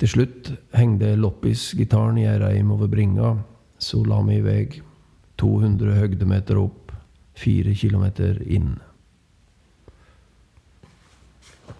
Til 0.00 0.10
slutt 0.10 0.50
hengde 0.74 1.12
loppis-gitaren 1.20 2.18
i 2.18 2.26
ei 2.26 2.38
reim 2.40 2.72
over 2.74 2.90
bringa. 2.90 3.36
Så 3.78 4.02
la 4.08 4.18
vi 4.26 4.40
i 4.40 4.44
vei. 4.44 4.64
200 5.40 5.94
høgdemeter 5.96 6.58
opp, 6.60 6.90
4 7.40 7.72
kilometer 7.78 8.42
inn. 8.44 8.74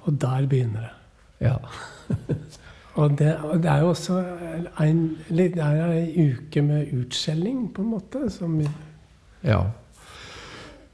Og 0.06 0.16
der 0.20 0.46
begynner 0.48 0.86
det. 0.86 0.94
Ja. 1.50 1.56
Og 3.00 3.16
det, 3.16 3.32
og 3.46 3.62
det 3.62 3.70
er 3.72 3.80
jo 3.80 3.90
også 3.94 4.18
en, 4.84 5.00
det 5.30 5.62
er 5.62 5.92
ei 5.94 6.26
uke 6.34 6.62
med 6.64 6.92
utskjelling, 6.92 7.68
på 7.74 7.84
en 7.84 7.92
måte. 7.94 8.26
Som, 8.32 8.60
Ja. 9.44 9.62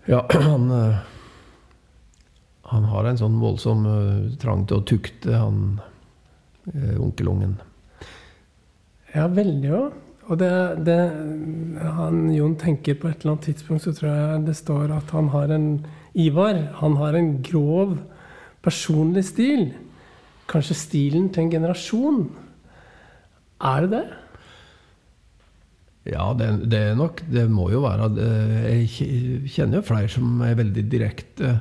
ja 0.07 0.23
han, 0.49 0.71
eh, 0.71 0.99
han 2.71 2.89
har 2.93 3.11
en 3.11 3.19
sånn 3.19 3.41
voldsom 3.43 3.87
eh, 3.91 4.25
trang 4.43 4.67
til 4.69 4.79
å 4.79 4.87
tukte, 4.87 5.35
han 5.35 5.81
eh, 6.73 6.95
onkelungen. 6.95 7.59
ja, 9.15 9.27
veldig 9.27 9.73
òg. 9.75 10.03
Og 10.27 10.39
det, 10.41 10.51
det 10.87 10.99
han 11.95 12.25
Jon 12.35 12.57
tenker 12.59 12.97
på 12.99 13.09
et 13.09 13.21
eller 13.23 13.37
annet 13.37 13.47
tidspunkt, 13.47 13.85
så 13.85 13.93
tror 13.95 14.11
jeg 14.11 14.47
det 14.49 14.57
står 14.59 14.95
at 14.97 15.13
han 15.15 15.31
har 15.35 15.53
en 15.55 15.69
Ivar, 16.17 16.57
han 16.81 16.97
har 16.97 17.15
en 17.15 17.43
grov 17.45 17.99
personlig 18.65 19.27
stil. 19.29 19.69
Kanskje 20.51 20.77
stilen 20.79 21.29
til 21.35 21.47
en 21.47 21.51
generasjon. 21.57 22.21
Er 23.67 23.87
det 23.87 23.91
det? 23.97 24.05
Ja, 26.13 26.29
det, 26.39 26.49
det 26.71 26.79
er 26.93 26.99
nok 26.99 27.19
Det 27.33 27.49
må 27.51 27.65
jo 27.73 27.81
være. 27.83 28.07
Jeg 28.71 29.49
kjenner 29.51 29.81
jo 29.81 29.87
flere 29.89 30.11
som 30.13 30.39
er 30.47 30.55
veldig 30.59 30.85
direkte, 30.93 31.57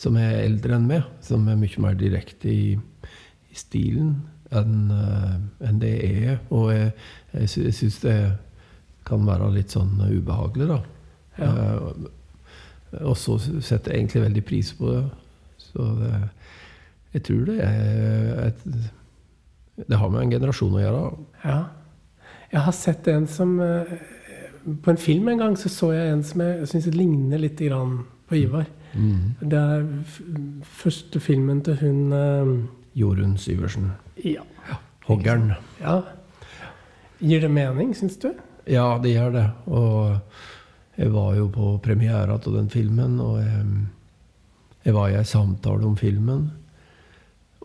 som 0.00 0.18
er 0.20 0.42
eldre 0.44 0.76
enn 0.76 0.88
meg. 0.90 1.06
Som 1.24 1.48
er 1.48 1.56
mye 1.60 1.80
mer 1.86 1.96
direkte 2.00 2.52
i, 2.52 2.74
i 2.76 3.56
stilen 3.56 4.18
enn 4.50 4.90
eh, 4.90 5.34
enn 5.68 5.80
det 5.80 5.94
er. 6.04 6.38
Og 6.50 6.72
jeg, 6.74 6.92
jeg, 7.32 7.48
sy- 7.54 7.64
jeg 7.68 7.76
syns 7.78 7.98
det 8.04 8.16
kan 9.08 9.22
være 9.26 9.48
litt 9.54 9.72
sånn 9.72 9.94
ubehagelig, 10.10 10.66
da. 10.74 10.80
Ja. 11.40 11.50
Eh, 11.54 12.08
og 13.06 13.14
så 13.16 13.36
setter 13.38 13.94
jeg 13.94 14.00
egentlig 14.02 14.24
veldig 14.26 14.42
pris 14.48 14.72
på 14.76 14.90
det. 14.90 15.02
Så 15.62 15.84
det, 16.00 16.10
jeg 17.14 17.24
tror 17.26 17.44
det 17.48 17.58
er 17.64 18.46
et 18.46 18.64
Det 19.88 19.96
har 19.98 20.10
med 20.12 20.22
en 20.22 20.32
generasjon 20.34 20.76
å 20.76 20.82
gjøre. 20.82 21.04
Ja. 21.44 21.60
Jeg 22.50 22.64
har 22.66 22.74
sett 22.76 23.08
en 23.08 23.26
som 23.30 23.54
eh, 23.64 23.94
På 24.84 24.92
en 24.92 25.00
film 25.00 25.28
en 25.28 25.40
gang 25.40 25.56
så 25.56 25.70
så 25.72 25.92
jeg 25.94 26.12
en 26.12 26.22
som 26.26 26.42
jeg 26.44 26.68
syns 26.68 26.90
ligner 26.94 27.40
litt 27.40 27.58
grann 27.58 28.02
på 28.28 28.36
Ivar. 28.42 28.66
Mm. 28.92 29.36
Det 29.40 29.58
er 29.58 29.86
første 30.62 31.20
filmen 31.22 31.62
til 31.66 31.78
hun 31.80 32.12
eh, 32.12 32.52
Jorunn 33.00 33.36
Syversen. 33.38 33.92
Ja. 34.22 34.44
Hoggern. 35.06 35.54
ja. 35.80 36.02
Gir 37.20 37.42
det 37.42 37.50
mening, 37.52 37.94
syns 37.94 38.16
du? 38.20 38.30
Ja, 38.70 38.98
det 39.02 39.12
gjør 39.12 39.32
det. 39.34 39.46
Og 39.66 41.00
jeg 41.00 41.12
var 41.12 41.34
jo 41.36 41.48
på 41.52 41.74
premiera 41.82 42.36
av 42.36 42.52
den 42.54 42.70
filmen, 42.72 43.18
og 43.20 43.40
jeg, 43.40 43.64
jeg 44.86 44.94
var 44.96 45.10
i 45.10 45.18
ei 45.18 45.26
samtale 45.28 45.84
om 45.88 45.96
filmen. 46.00 46.48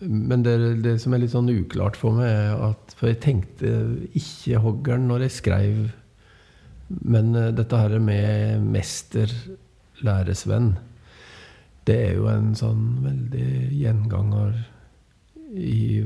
Men 0.09 0.43
det, 0.47 0.57
det 0.85 0.97
som 1.03 1.15
er 1.17 1.23
litt 1.25 1.33
sånn 1.35 1.49
uklart 1.51 1.97
for 1.99 2.15
meg, 2.19 2.29
er 2.31 2.61
at 2.71 2.93
For 2.99 3.11
jeg 3.11 3.21
tenkte 3.25 3.73
ikke 4.19 4.61
hoggeren 4.65 5.09
når 5.11 5.25
jeg 5.27 5.37
skrev, 5.41 5.81
men 7.05 7.35
eh, 7.37 7.51
dette 7.57 7.81
her 7.83 7.99
med 8.01 8.63
mester, 8.77 9.33
læresvenn, 10.05 10.75
det 11.89 11.97
er 12.11 12.15
jo 12.21 12.29
en 12.31 12.53
sånn 12.57 12.85
veldig 13.03 13.49
gjenganger 13.75 14.55
i, 15.57 16.05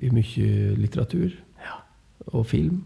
i 0.00 0.08
mye 0.10 0.50
litteratur 0.80 1.34
Ja. 1.62 1.76
og 2.32 2.46
film. 2.50 2.78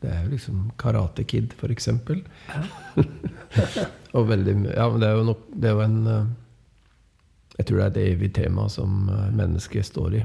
Det 0.00 0.10
er 0.12 0.24
jo 0.24 0.32
liksom 0.32 0.70
Karate 0.80 1.24
Kid, 1.28 1.52
for 1.56 1.68
eksempel. 1.72 2.22
og 4.16 4.26
veldig 4.30 4.54
Ja, 4.74 4.88
men 4.90 5.00
det 5.02 5.08
er 5.10 5.14
jo, 5.20 5.24
nok, 5.28 5.44
det 5.54 5.70
er 5.70 5.76
jo 5.76 5.84
en 5.84 5.98
eh, 6.12 6.26
Jeg 7.56 7.68
tror 7.68 7.78
det 7.78 7.86
er 7.86 7.92
et 7.92 8.02
evig 8.12 8.30
tema 8.36 8.66
som 8.72 9.08
eh, 9.12 9.28
mennesket 9.36 9.88
står 9.88 10.18
i. 10.20 10.22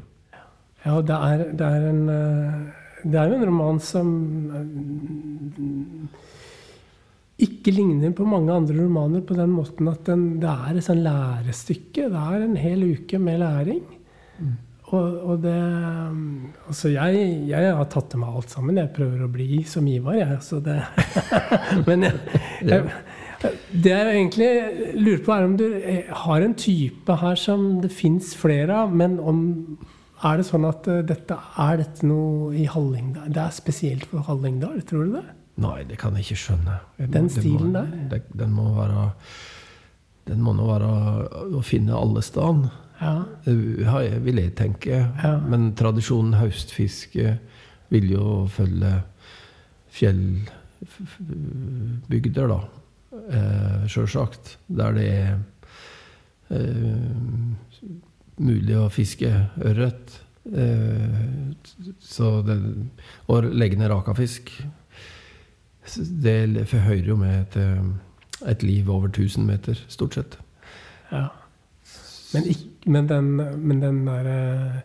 Ja, 0.81 0.97
det 1.05 1.17
er, 1.17 1.45
det 1.57 1.67
er 1.67 1.87
en 1.91 2.03
eh, 2.09 2.59
Det 3.03 3.17
er 3.17 3.29
jo 3.29 3.37
en 3.37 3.47
roman 3.49 3.79
som 3.81 4.09
eh, 4.57 4.67
ikke 7.41 7.73
ligner 7.73 8.11
på 8.13 8.27
mange 8.29 8.53
andre 8.53 8.75
romaner 8.83 9.23
på 9.25 9.33
den 9.37 9.53
måten 9.55 9.87
at 9.89 10.03
den, 10.05 10.27
det 10.41 10.51
er 10.51 10.77
et 10.77 10.85
sånn 10.85 11.01
lærestykke. 11.05 12.09
Det 12.11 12.25
er 12.35 12.43
en 12.45 12.59
hel 12.59 12.83
uke 12.91 13.17
med 13.21 13.41
læring. 13.41 13.81
Og, 14.91 15.17
og 15.23 15.39
det 15.41 15.55
Altså, 16.67 16.91
jeg, 16.91 17.23
jeg 17.49 17.73
har 17.77 17.87
tatt 17.89 18.11
til 18.11 18.21
meg 18.21 18.35
alt 18.35 18.53
sammen. 18.53 18.77
Jeg 18.77 18.93
prøver 18.95 19.23
å 19.25 19.31
bli 19.31 19.63
som 19.67 19.87
Ivar, 19.87 20.19
jeg. 20.19 20.37
Så 20.45 20.59
det 20.63 20.77
Men 21.87 22.05
jeg, 22.05 22.19
jeg, 22.67 22.91
det 23.71 23.91
jeg 23.91 24.15
egentlig 24.15 24.51
lurer 25.01 25.23
på, 25.25 25.31
er 25.35 25.43
om 25.47 25.57
du 25.57 25.65
eh, 25.79 26.03
har 26.25 26.41
en 26.45 26.53
type 26.55 27.15
her 27.21 27.35
som 27.39 27.81
det 27.81 27.91
fins 27.91 28.35
flere 28.37 28.73
av, 28.83 28.93
men 28.95 29.19
om 29.19 29.77
er 30.23 30.37
det 30.37 30.45
sånn 30.45 30.65
at 30.69 30.87
eh, 30.91 31.01
dette, 31.09 31.35
er 31.57 31.77
dette 31.81 32.05
noe 32.05 32.53
i 32.55 32.65
Hallingdal? 32.69 33.31
Det 33.33 33.41
er 33.41 33.49
spesielt 33.55 34.05
for 34.11 34.19
Hallingdal, 34.27 34.81
tror 34.85 35.05
du 35.07 35.11
det? 35.17 35.23
Nei, 35.61 35.83
det 35.89 35.97
kan 36.01 36.15
jeg 36.15 36.23
ikke 36.27 36.39
skjønne. 36.43 36.75
Jeg 37.01 37.11
Den 37.13 37.29
stilen 37.29 37.71
må- 37.71 37.79
der? 37.79 37.87
det, 38.09 38.21
Den 38.37 38.51
må 38.55 38.63
være 38.77 39.11
Den 40.29 40.39
må 40.45 40.51
nå 40.55 40.65
være 40.69 40.89
å 41.57 41.61
finne 41.65 41.93
alle 41.97 42.21
steder. 42.21 42.69
Ja. 43.01 43.15
Det 43.45 43.55
jeg- 43.81 44.21
vil 44.23 44.35
jeg 44.37 44.55
tenke. 44.55 45.07
Ja. 45.23 45.37
Men 45.39 45.73
tradisjonen 45.75 46.33
høstfiske 46.37 47.37
vil 47.89 48.09
jo 48.11 48.47
følge, 48.47 49.01
fjellbygder, 49.91 52.47
da. 52.47 52.59
Eh, 53.31 53.87
Sjølsagt. 53.87 54.57
Der 54.67 54.91
det 54.97 55.07
er 55.07 55.37
eh, 56.51 57.55
mulig 58.41 58.75
å 58.77 58.89
fiske 58.91 59.31
ørret. 59.61 60.19
Eh, 60.51 61.53
det, 62.47 62.57
og 63.29 63.49
legge 63.53 63.77
ned 63.79 63.91
rakafisk. 63.93 64.51
Det 65.95 66.67
forhøyer 66.69 67.07
jo 67.11 67.15
med 67.19 67.39
et, 67.41 67.57
eh, 67.61 68.51
et 68.51 68.63
liv 68.63 68.89
over 68.89 69.07
1000 69.09 69.45
meter, 69.45 69.79
stort 69.89 70.13
sett. 70.17 70.37
Ja. 71.11 71.27
Men, 72.33 72.43
ikk- 72.47 72.87
men 72.87 73.07
den, 73.09 73.31
men 73.67 73.81
den 73.83 74.05
der 74.07 74.27
eh, 74.31 74.77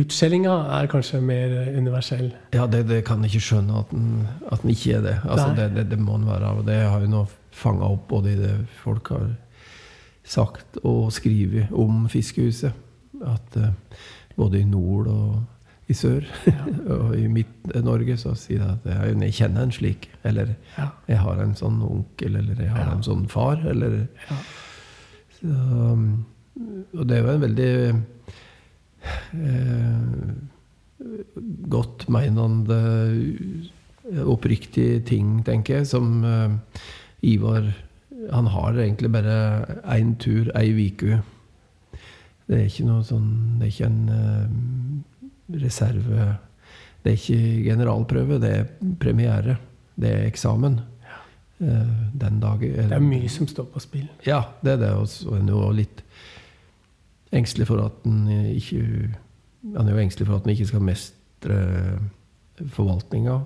utskjellinga 0.00 0.54
er 0.80 0.88
kanskje 0.90 1.20
mer 1.22 1.52
universell. 1.76 2.30
Ja, 2.54 2.66
det, 2.66 2.86
det 2.88 3.02
kan 3.06 3.22
jeg 3.24 3.34
ikke 3.34 3.46
skjønne 3.50 3.80
at 3.82 3.90
den, 3.92 4.26
at 4.52 4.62
den 4.62 4.70
ikke 4.72 4.96
er 4.98 5.02
det. 5.04 5.16
Altså, 5.24 5.50
det, 5.58 5.68
det. 5.76 5.84
Det 5.92 5.98
må 6.02 6.16
den 6.18 6.26
være. 6.30 6.54
Og 6.58 6.64
det 6.66 6.78
har 6.82 7.00
jo 7.04 7.10
nå 7.12 7.24
fanga 7.56 7.88
opp 7.88 8.08
både 8.10 8.32
i 8.34 8.38
det 8.40 8.54
folk 8.82 9.08
har 9.14 9.30
sagt 10.26 10.78
og 10.84 11.10
skrevet 11.14 11.70
om 11.72 12.04
fiskehuset. 12.12 12.72
At 13.24 13.56
eh, 13.56 13.70
både 14.36 14.60
i 14.60 14.64
nord 14.68 15.06
og 15.08 15.36
i 15.88 15.94
sør 15.94 16.24
og 16.96 17.12
i 17.16 17.28
Midt-Norge 17.30 18.16
så 18.18 18.32
sier 18.36 18.58
jeg 18.58 18.72
at 18.74 18.88
jeg, 18.90 19.16
jeg 19.22 19.36
kjenner 19.38 19.62
en 19.68 19.72
slik. 19.74 20.08
Eller 20.26 20.54
Ja. 20.76 20.88
jeg 21.08 21.18
har 21.22 21.40
en 21.44 21.54
sånn 21.56 21.78
onkel, 21.86 22.36
eller 22.42 22.58
jeg 22.58 22.72
har 22.74 22.84
Ja. 22.88 22.92
en 22.96 23.04
sånn 23.06 23.28
far. 23.30 23.62
Eller 23.70 24.06
Ja. 24.30 24.36
så, 25.40 25.46
um, 25.92 26.24
Og 26.96 27.06
det 27.06 27.18
er 27.18 27.22
jo 27.22 27.32
en 27.34 27.40
veldig 27.40 27.72
eh, 29.36 30.30
godt 31.68 32.06
meinende, 32.08 32.78
oppriktig 34.24 35.04
ting, 35.08 35.42
tenker 35.44 35.80
jeg, 35.80 35.86
som 35.90 36.24
eh, 36.24 36.54
Ivar 37.26 37.72
Han 38.32 38.46
har 38.50 38.78
egentlig 38.78 39.10
bare 39.12 39.34
én 39.92 40.14
tur, 40.18 40.50
ei 40.56 40.72
uke. 40.72 41.20
Det 42.46 42.58
er 42.58 42.66
ikke 42.66 42.86
noe 42.86 43.04
sånn 43.06 43.58
Det 43.58 43.66
er 43.66 43.72
ikke 43.72 43.90
en 43.90 44.08
eh, 44.14 45.60
reserve 45.62 46.26
Det 47.02 47.12
er 47.12 47.18
ikke 47.18 47.64
generalprøve, 47.68 48.38
det 48.42 48.50
er 48.50 48.70
premiere. 48.98 49.58
Det 49.94 50.10
er 50.10 50.26
eksamen. 50.26 50.80
Eh, 51.58 51.92
den 52.12 52.40
dagen. 52.40 52.74
Det 52.90 52.92
er 52.92 53.00
mye 53.00 53.28
som 53.32 53.48
står 53.48 53.68
på 53.72 53.80
spill. 53.80 54.08
Ja, 54.26 54.42
det 54.60 54.74
er 54.74 54.82
det. 54.82 54.90
Og 54.92 55.36
en 55.38 55.48
er 55.48 55.54
jo 55.54 55.70
litt 55.72 56.02
engstelig 57.32 57.68
for 57.70 57.84
at 57.84 58.02
han 58.04 58.26
ikke 58.28 58.82
Han 59.74 59.88
er 59.88 59.96
jo 59.96 60.02
engstelig 60.02 60.28
for 60.28 60.36
at 60.36 60.44
en 60.46 60.52
ikke 60.52 60.66
skal 60.68 60.82
mestre 60.84 61.56
forvaltninga. 62.74 63.40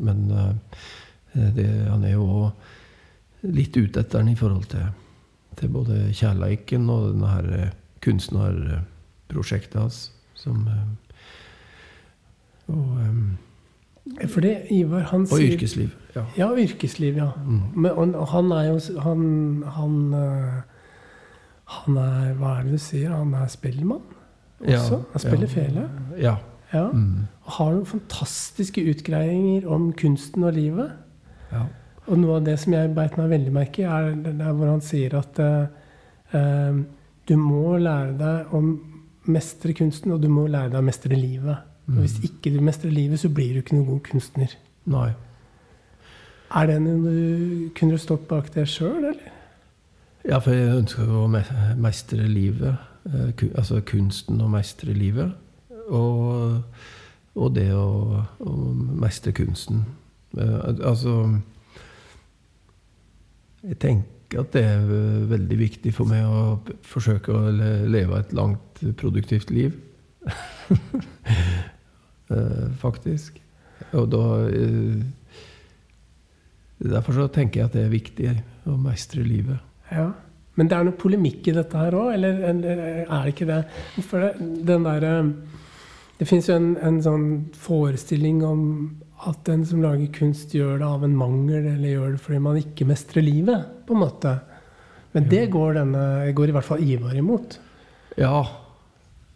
Men 0.00 0.30
eh, 0.30 1.50
det, 1.56 1.66
han 1.88 2.04
er 2.04 2.14
jo 2.14 2.24
òg 2.24 2.68
litt 3.42 3.76
ute 3.76 4.02
etter 4.02 4.22
den 4.22 4.32
i 4.32 4.38
forhold 4.38 4.64
til, 4.72 4.88
til 5.58 5.70
både 5.74 6.08
kjærleiken 6.16 6.88
og 6.90 7.12
denne 7.12 7.32
her 7.32 7.50
eh, 7.58 7.76
kunstnerprosjektet 8.04 9.78
hans. 9.80 10.00
Som 10.38 10.66
eh, 10.70 10.88
og, 12.68 12.98
eh, 13.02 14.28
For 14.28 14.44
det, 14.44 14.56
Ivar, 14.74 15.06
han 15.12 15.26
og 15.26 15.36
sier 15.36 15.54
yrkesliv. 15.54 15.94
Ja. 16.16 16.24
Ja, 16.38 16.50
yrkesliv, 16.56 17.16
ja. 17.20 17.30
Mm. 17.44 17.62
Men 17.76 18.14
og, 18.14 18.28
han 18.32 18.52
er 18.52 18.64
jo 18.70 18.78
Han, 19.04 19.62
han, 19.62 20.14
han 21.64 21.96
er 21.96 22.32
Hva 22.34 22.54
er 22.58 22.62
det 22.66 22.72
du 22.72 22.78
sier? 22.82 23.12
Han 23.12 23.34
er 23.34 23.46
spellemann 23.52 24.02
også? 24.58 25.02
han 25.12 25.20
spiller 25.22 25.46
ja. 25.46 25.52
fele? 25.52 25.90
Ja. 26.18 26.36
Ja. 26.72 26.88
Mm. 26.90 27.28
Og 27.44 27.52
har 27.52 27.70
noen 27.72 27.86
fantastiske 27.86 28.82
utgreiinger 28.90 29.68
om 29.70 29.92
kunsten 29.92 30.42
og 30.44 30.56
livet. 30.56 30.92
ja. 31.52 31.68
Og 32.08 32.18
noe 32.18 32.38
av 32.38 32.44
det 32.46 32.56
som 32.62 32.72
jeg 32.72 32.94
beit 32.96 33.16
meg 33.20 33.28
veldig 33.34 33.52
merke 33.52 33.82
i, 33.82 33.88
er 33.88 34.14
der 34.24 34.52
hvor 34.56 34.70
han 34.72 34.80
sier 34.84 35.14
at 35.18 35.38
eh, 35.44 35.66
eh, 36.38 36.78
du 37.28 37.34
må 37.36 37.76
lære 37.76 38.14
deg 38.20 38.54
å 38.56 38.62
mestre 39.28 39.74
kunsten, 39.76 40.12
og 40.14 40.22
du 40.22 40.28
må 40.32 40.46
lære 40.48 40.72
deg 40.72 40.80
å 40.80 40.86
mestre 40.86 41.16
livet. 41.18 41.64
Og 41.88 42.02
hvis 42.02 42.18
ikke 42.24 42.52
du 42.52 42.60
mestrer 42.64 42.92
livet, 42.92 43.20
så 43.20 43.28
blir 43.32 43.54
du 43.56 43.62
ikke 43.62 43.76
noen 43.76 43.86
god 43.94 44.00
kunstner. 44.10 44.54
Nei. 44.88 45.10
Er 46.56 46.66
det 46.68 46.78
noe 46.80 47.00
du 47.04 47.68
Kunne 47.76 47.96
du 47.96 48.00
stått 48.00 48.24
bak 48.28 48.48
det 48.54 48.64
sjøl, 48.68 49.02
eller? 49.10 49.34
Ja, 50.28 50.38
for 50.44 50.52
jeg 50.52 50.72
ønsker 50.82 51.08
å 51.12 51.26
mestre 51.28 52.24
livet. 52.28 52.76
eh, 53.08 53.44
Altså 53.56 53.80
kunsten 53.84 54.40
å 54.44 54.48
mestre 54.52 54.92
livet. 54.96 55.32
Og, 55.88 56.62
og 57.36 57.54
det 57.56 57.68
å, 57.72 58.24
å 58.40 58.56
mestre 59.04 59.32
kunsten. 59.32 59.84
Eh, 60.36 60.58
Altså 60.84 61.40
Jeg 63.66 63.78
tenker 63.82 64.42
at 64.42 64.52
det 64.54 64.62
er 64.62 64.84
veldig 65.30 65.58
viktig 65.58 65.92
for 65.96 66.10
meg 66.10 66.26
å 66.28 66.58
forsøke 66.86 67.32
å 67.34 67.50
leve 67.50 68.20
et 68.20 68.34
langt, 68.36 68.82
produktivt 69.00 69.52
liv. 69.54 69.76
Eh, 72.28 72.64
Faktisk. 72.76 73.38
Og 73.96 74.10
da 74.12 74.24
eh, 74.52 74.98
Derfor 76.92 77.16
så 77.16 77.24
tenker 77.32 77.62
jeg 77.62 77.70
at 77.70 77.72
det 77.72 77.84
er 77.86 77.94
viktig 77.94 78.32
å 78.68 78.74
mestre 78.76 79.24
livet. 79.24 79.56
Ja. 79.88 80.10
Men 80.60 80.68
det 80.68 80.76
er 80.76 80.84
noe 80.84 80.98
polemikk 81.00 81.48
i 81.48 81.54
dette 81.56 81.80
her 81.80 81.96
òg, 81.96 82.10
eller, 82.18 82.42
eller 82.50 82.82
er 82.84 83.24
det 83.24 83.32
ikke 83.32 83.48
det? 83.48 83.62
For 84.10 84.26
det, 84.26 84.48
den 84.68 84.84
der, 84.84 85.06
eh, 85.08 85.64
det 86.20 86.28
fins 86.28 86.50
jo 86.50 86.58
en, 86.60 86.68
en 86.84 87.00
sånn 87.00 87.26
forestilling 87.56 88.44
om 88.44 88.62
at 89.26 89.40
den 89.48 89.64
som 89.66 89.82
lager 89.82 90.06
kunst, 90.14 90.54
gjør 90.54 90.78
det 90.78 90.86
av 90.86 91.04
en 91.04 91.16
mangel, 91.18 91.66
eller 91.74 91.90
gjør 91.90 92.14
det 92.14 92.22
fordi 92.22 92.38
man 92.44 92.60
ikke 92.60 92.86
mestrer 92.86 93.24
livet, 93.26 93.66
på 93.86 93.96
en 93.96 94.02
måte. 94.04 94.34
Men 95.16 95.26
det 95.30 95.48
går, 95.50 95.74
denne, 95.80 96.04
går 96.36 96.50
i 96.50 96.54
hvert 96.54 96.68
fall 96.68 96.84
Ivar 96.84 97.16
imot. 97.18 97.58
Ja, 98.18 98.44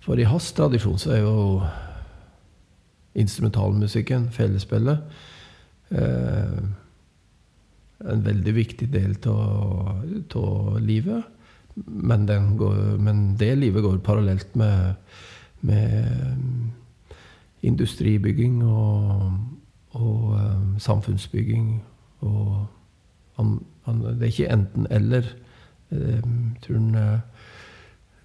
for 0.05 0.19
i 0.19 0.27
hans 0.29 0.51
tradisjon 0.55 1.01
så 1.01 1.17
er 1.17 1.25
jo 1.25 1.37
instrumentalmusikken, 3.19 4.31
fellesspillet, 4.35 5.03
eh, 5.91 6.59
en 8.03 8.25
veldig 8.25 8.55
viktig 8.57 8.89
del 8.93 9.17
av 9.31 10.79
livet. 10.83 11.23
Men, 11.87 12.27
den 12.29 12.57
går, 12.61 12.99
men 13.01 13.37
det 13.41 13.55
livet 13.59 13.83
går 13.83 14.03
parallelt 14.05 14.55
med, 14.59 14.95
med 15.61 16.05
industribygging 17.63 18.63
og, 18.67 19.33
og 19.99 20.37
eh, 20.39 20.79
samfunnsbygging. 20.83 21.83
Og 22.21 22.67
han, 23.39 23.59
han, 23.87 24.05
det 24.07 24.29
er 24.29 24.33
ikke 24.33 24.53
enten-eller. 24.55 25.33
Eh, 25.93 26.29
tror 26.65 26.97
eh, 27.03 27.19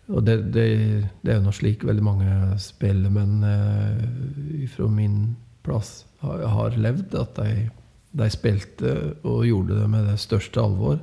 og 0.07 0.23
det, 0.23 0.37
det, 0.55 0.67
det 1.21 1.33
er 1.33 1.41
jo 1.41 1.47
noe 1.49 1.55
slik 1.55 1.81
veldig 1.83 2.03
mange 2.05 2.35
spellemenn 2.63 3.41
uh, 3.43 4.67
fra 4.71 4.85
min 4.87 5.17
plass 5.67 6.05
har, 6.21 6.45
har 6.47 6.77
levd, 6.79 7.11
at 7.19 7.33
de, 7.35 7.65
de 8.15 8.29
spilte 8.31 8.93
og 9.27 9.43
gjorde 9.49 9.81
det 9.81 9.89
med 9.91 10.07
det 10.07 10.15
største 10.23 10.63
alvor. 10.63 11.01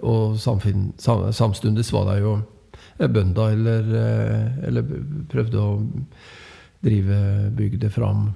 Og 0.00 0.34
samfunn, 0.42 0.88
sam, 0.98 1.28
samtidig 1.30 1.86
var 1.94 2.10
de 2.10 2.16
jo 2.24 2.34
bønder 2.98 3.54
eller, 3.54 3.94
eller 4.66 4.90
prøvde 5.30 5.62
å 5.62 5.78
drive 6.82 7.20
bygda 7.54 7.92
fram. 7.94 8.32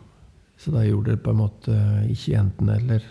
Så 0.61 0.75
da 0.75 0.83
gjorde 0.85 1.15
det 1.15 1.23
på 1.25 1.33
en 1.33 1.41
måte 1.41 1.77
ikke 2.13 2.37
enten-eller, 2.37 3.05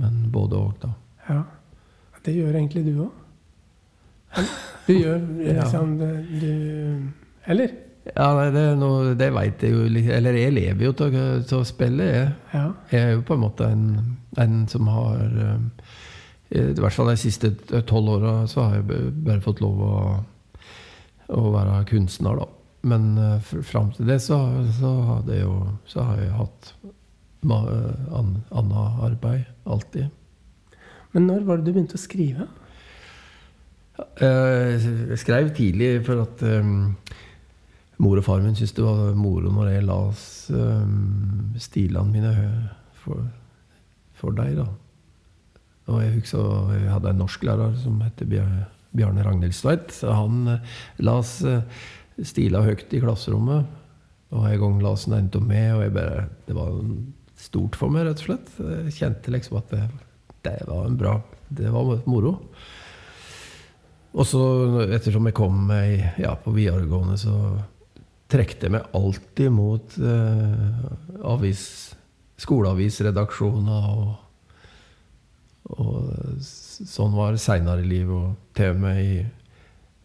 men 0.00 0.22
både 0.32 0.56
og, 0.56 0.76
da. 0.80 0.92
Ja. 1.28 1.42
Det 2.24 2.34
gjør 2.34 2.56
egentlig 2.58 2.84
du 2.86 2.94
òg. 3.04 4.46
Du 4.86 4.92
gjør 4.96 5.20
liksom 5.46 5.92
ja. 6.00 6.08
du 6.40 7.52
Eller? 7.52 7.74
Ja, 8.06 8.26
nei, 8.36 8.48
det, 8.54 8.62
er 8.70 9.14
det 9.18 9.28
veit 9.34 9.62
jeg 9.66 9.72
jo 9.74 9.86
litt 9.90 10.08
Eller 10.14 10.36
jeg 10.38 10.52
lever 10.54 10.84
jo 10.86 10.92
til 10.94 11.14
å- 11.58 11.64
spille. 11.66 12.04
Jeg. 12.04 12.32
Ja. 12.52 12.66
jeg 12.92 13.00
er 13.02 13.14
jo 13.16 13.22
på 13.26 13.34
en 13.34 13.42
måte 13.42 13.66
en, 13.70 13.86
en 14.38 14.60
som 14.70 14.86
har 14.92 15.22
eh, 15.26 16.60
I 16.60 16.74
hvert 16.78 16.94
fall 16.94 17.10
de 17.10 17.16
siste 17.18 17.50
tolv 17.88 18.12
åra 18.18 18.34
så 18.50 18.66
har 18.68 18.76
jeg 18.78 19.12
bare 19.26 19.42
fått 19.42 19.60
lov 19.64 19.80
å, 19.82 19.94
å 21.34 21.46
være 21.56 21.80
kunstner, 21.90 22.38
da. 22.38 22.46
Men 22.86 23.16
uh, 23.18 23.40
fram 23.66 23.90
til 23.96 24.06
det 24.08 24.20
så, 24.22 24.38
så, 24.78 24.92
hadde 25.10 25.34
jeg 25.34 25.46
jo, 25.46 25.56
så 25.90 26.04
har 26.06 26.20
jeg 26.22 26.36
hatt 26.36 26.70
ma, 27.46 27.58
an, 28.14 28.36
annet 28.54 29.02
arbeid. 29.08 29.50
Alltid. 29.66 30.12
Men 31.16 31.26
når 31.30 31.44
var 31.48 31.58
det 31.58 31.66
du 31.66 31.74
begynte 31.74 31.98
å 31.98 32.02
skrive? 32.02 32.46
Eh, 33.96 34.76
Jeg 35.08 35.18
skrev 35.20 35.50
tidlig 35.56 36.04
for 36.04 36.20
at 36.26 36.42
um, 36.44 36.96
mor 38.04 38.20
og 38.20 38.26
far 38.26 38.42
min 38.44 38.56
syntes 38.56 38.74
det 38.76 38.84
var 38.84 39.14
moro 39.16 39.52
når 39.52 39.70
jeg 39.72 39.86
las 39.88 40.24
um, 40.52 41.54
stilene 41.60 42.12
mine 42.12 42.32
for, 43.00 43.24
for 44.16 44.36
deg, 44.36 44.58
da. 44.58 44.66
Og 45.86 46.02
jeg 46.02 46.16
husker 46.18 46.74
jeg 46.74 46.90
hadde 46.90 47.12
en 47.12 47.22
norsklærer 47.22 47.76
som 47.80 48.00
het 48.02 48.24
Bjarne 48.26 49.24
Ragnhildstveit. 49.24 49.94
Så 49.94 50.12
han 50.12 50.56
eh, 50.56 50.74
las 50.98 51.38
uh, 51.46 51.62
stila 52.24 52.62
høyt 52.64 52.92
i 52.96 53.02
klasserommet. 53.02 53.66
Og 54.34 54.48
en 54.48 54.58
gang 54.62 54.80
las 54.82 55.06
endte 55.06 55.38
en 55.38 55.46
med, 55.48 55.68
og 55.76 55.84
jeg 55.84 55.94
bare 55.94 56.24
Det 56.46 56.56
var 56.56 56.80
stort 57.36 57.76
for 57.76 57.92
meg, 57.92 58.06
rett 58.06 58.22
og 58.22 58.30
slett. 58.30 58.50
Jeg 58.58 58.96
kjente 58.96 59.32
liksom 59.34 59.60
at 59.60 59.70
det, 59.74 59.84
det 60.46 60.58
var 60.66 60.86
en 60.86 60.98
bra 60.98 61.20
Det 61.48 61.70
var 61.70 62.00
moro. 62.06 62.38
Og 64.16 64.24
så, 64.24 64.42
ettersom 64.96 65.28
jeg 65.28 65.36
kom 65.36 65.58
meg 65.68 66.20
ja, 66.22 66.32
på 66.40 66.54
videregående, 66.56 67.18
så 67.20 67.34
trekte 68.32 68.66
jeg 68.66 68.74
meg 68.78 68.86
alltid 68.96 69.52
mot 69.52 69.96
eh, 70.00 70.86
avis, 71.28 71.64
skoleavisredaksjoner. 72.40 73.90
Og, 73.92 74.14
og 75.76 76.40
sånn 76.40 77.12
var 77.16 77.36
det 77.36 77.44
seinere 77.44 77.84
i 77.84 77.90
livet. 77.90 78.16
Og 78.16 78.56
til 78.56 78.72
og 78.72 78.80
med 78.86 79.02
i, 79.04 79.20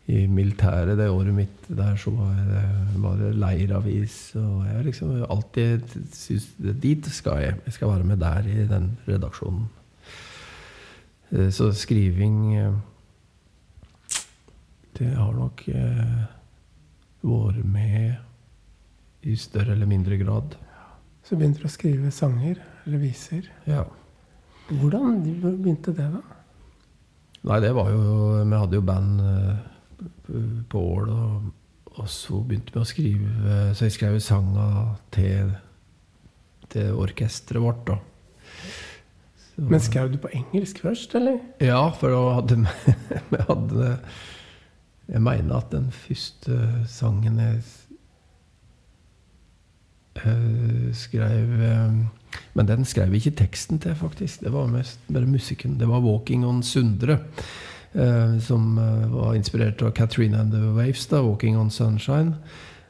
i 0.10 0.26
militæret 0.28 0.98
det 0.98 1.10
året 1.12 1.34
mitt 1.36 1.68
der, 1.70 1.96
så 1.96 2.12
var 2.16 2.34
det, 2.48 2.64
var 3.04 3.20
det 3.20 3.36
leiravis. 3.38 4.16
Og 4.36 4.66
jeg 4.66 4.86
liksom 4.88 5.14
alltid 5.30 5.86
syntes 6.14 6.48
Dit 6.82 7.06
skal 7.14 7.44
jeg. 7.44 7.60
Jeg 7.66 7.74
skal 7.78 7.94
være 7.94 8.08
med 8.10 8.18
der 8.24 8.48
i 8.50 8.66
den 8.68 8.98
redaksjonen. 9.08 9.70
Eh, 11.32 11.50
Så 11.50 11.72
skriving 11.74 12.56
eh, 12.58 12.74
Det 14.98 15.14
har 15.16 15.32
nok 15.34 15.64
eh, 15.70 16.26
vært 17.22 17.64
med 17.66 18.16
i 19.22 19.36
større 19.38 19.72
eller 19.76 19.86
mindre 19.86 20.18
grad. 20.18 20.58
Så 21.24 21.38
begynte 21.38 21.62
du 21.62 21.70
å 21.70 21.72
skrive 21.72 22.12
sanger 22.12 22.58
eller 22.86 22.98
viser. 22.98 23.46
Ja. 23.70 23.86
Hvordan 24.72 25.22
begynte 25.22 25.94
det, 25.94 26.10
da? 26.10 26.22
Nei, 27.42 27.60
det 27.62 27.72
var 27.74 27.90
jo 27.90 28.02
Vi 28.46 28.58
hadde 28.58 28.78
jo 28.78 28.82
band 28.86 29.22
eh, 30.02 30.64
på 30.70 30.80
Ål, 30.96 31.10
og, 31.10 31.50
og 31.98 32.08
så 32.10 32.40
begynte 32.48 32.74
vi 32.74 32.80
å 32.82 32.88
skrive 32.88 33.74
Så 33.76 33.86
jeg 33.88 33.92
skrev 33.98 34.20
sanger 34.24 34.96
til, 35.12 35.52
til 36.72 36.94
orkesteret 36.96 37.62
vårt, 37.62 37.82
da. 37.88 37.98
Så- 39.42 39.68
Men 39.70 39.80
skrev 39.84 40.12
du 40.14 40.18
på 40.24 40.32
engelsk 40.34 40.80
først, 40.82 41.16
eller? 41.20 41.40
Ja, 41.62 41.82
for 41.92 42.10
da 42.10 42.22
hadde 42.40 42.62
vi 42.62 43.38
hadde 43.50 43.90
Jeg 45.12 45.22
mener 45.22 45.58
at 45.58 45.72
den 45.74 45.92
første 45.92 46.86
sangen 46.88 47.38
jeg 47.44 47.60
eh, 50.24 50.92
skrev 50.96 51.62
eh, 51.62 51.92
Men 52.56 52.68
den 52.70 52.86
skrev 52.88 53.12
vi 53.12 53.20
ikke 53.20 53.36
teksten 53.44 53.80
til, 53.84 53.96
faktisk. 53.96 54.42
Det 54.46 54.52
var 54.54 54.68
mest 54.72 55.00
bare 55.12 55.28
musikken. 55.28 55.78
Det 55.80 55.88
var 55.88 56.00
'Walking 56.00 56.46
on 56.48 56.62
Sundre'. 56.64 57.20
Eh, 57.94 58.40
som 58.40 58.78
eh, 58.78 59.08
var 59.08 59.36
inspirert 59.36 59.82
av 59.82 59.92
Katrina 59.92 60.42
and 60.42 60.52
the 60.52 60.60
Waves, 60.60 61.08
da, 61.08 61.22
'Walking 61.22 61.58
on 61.58 61.70
Sunshine'. 61.70 62.34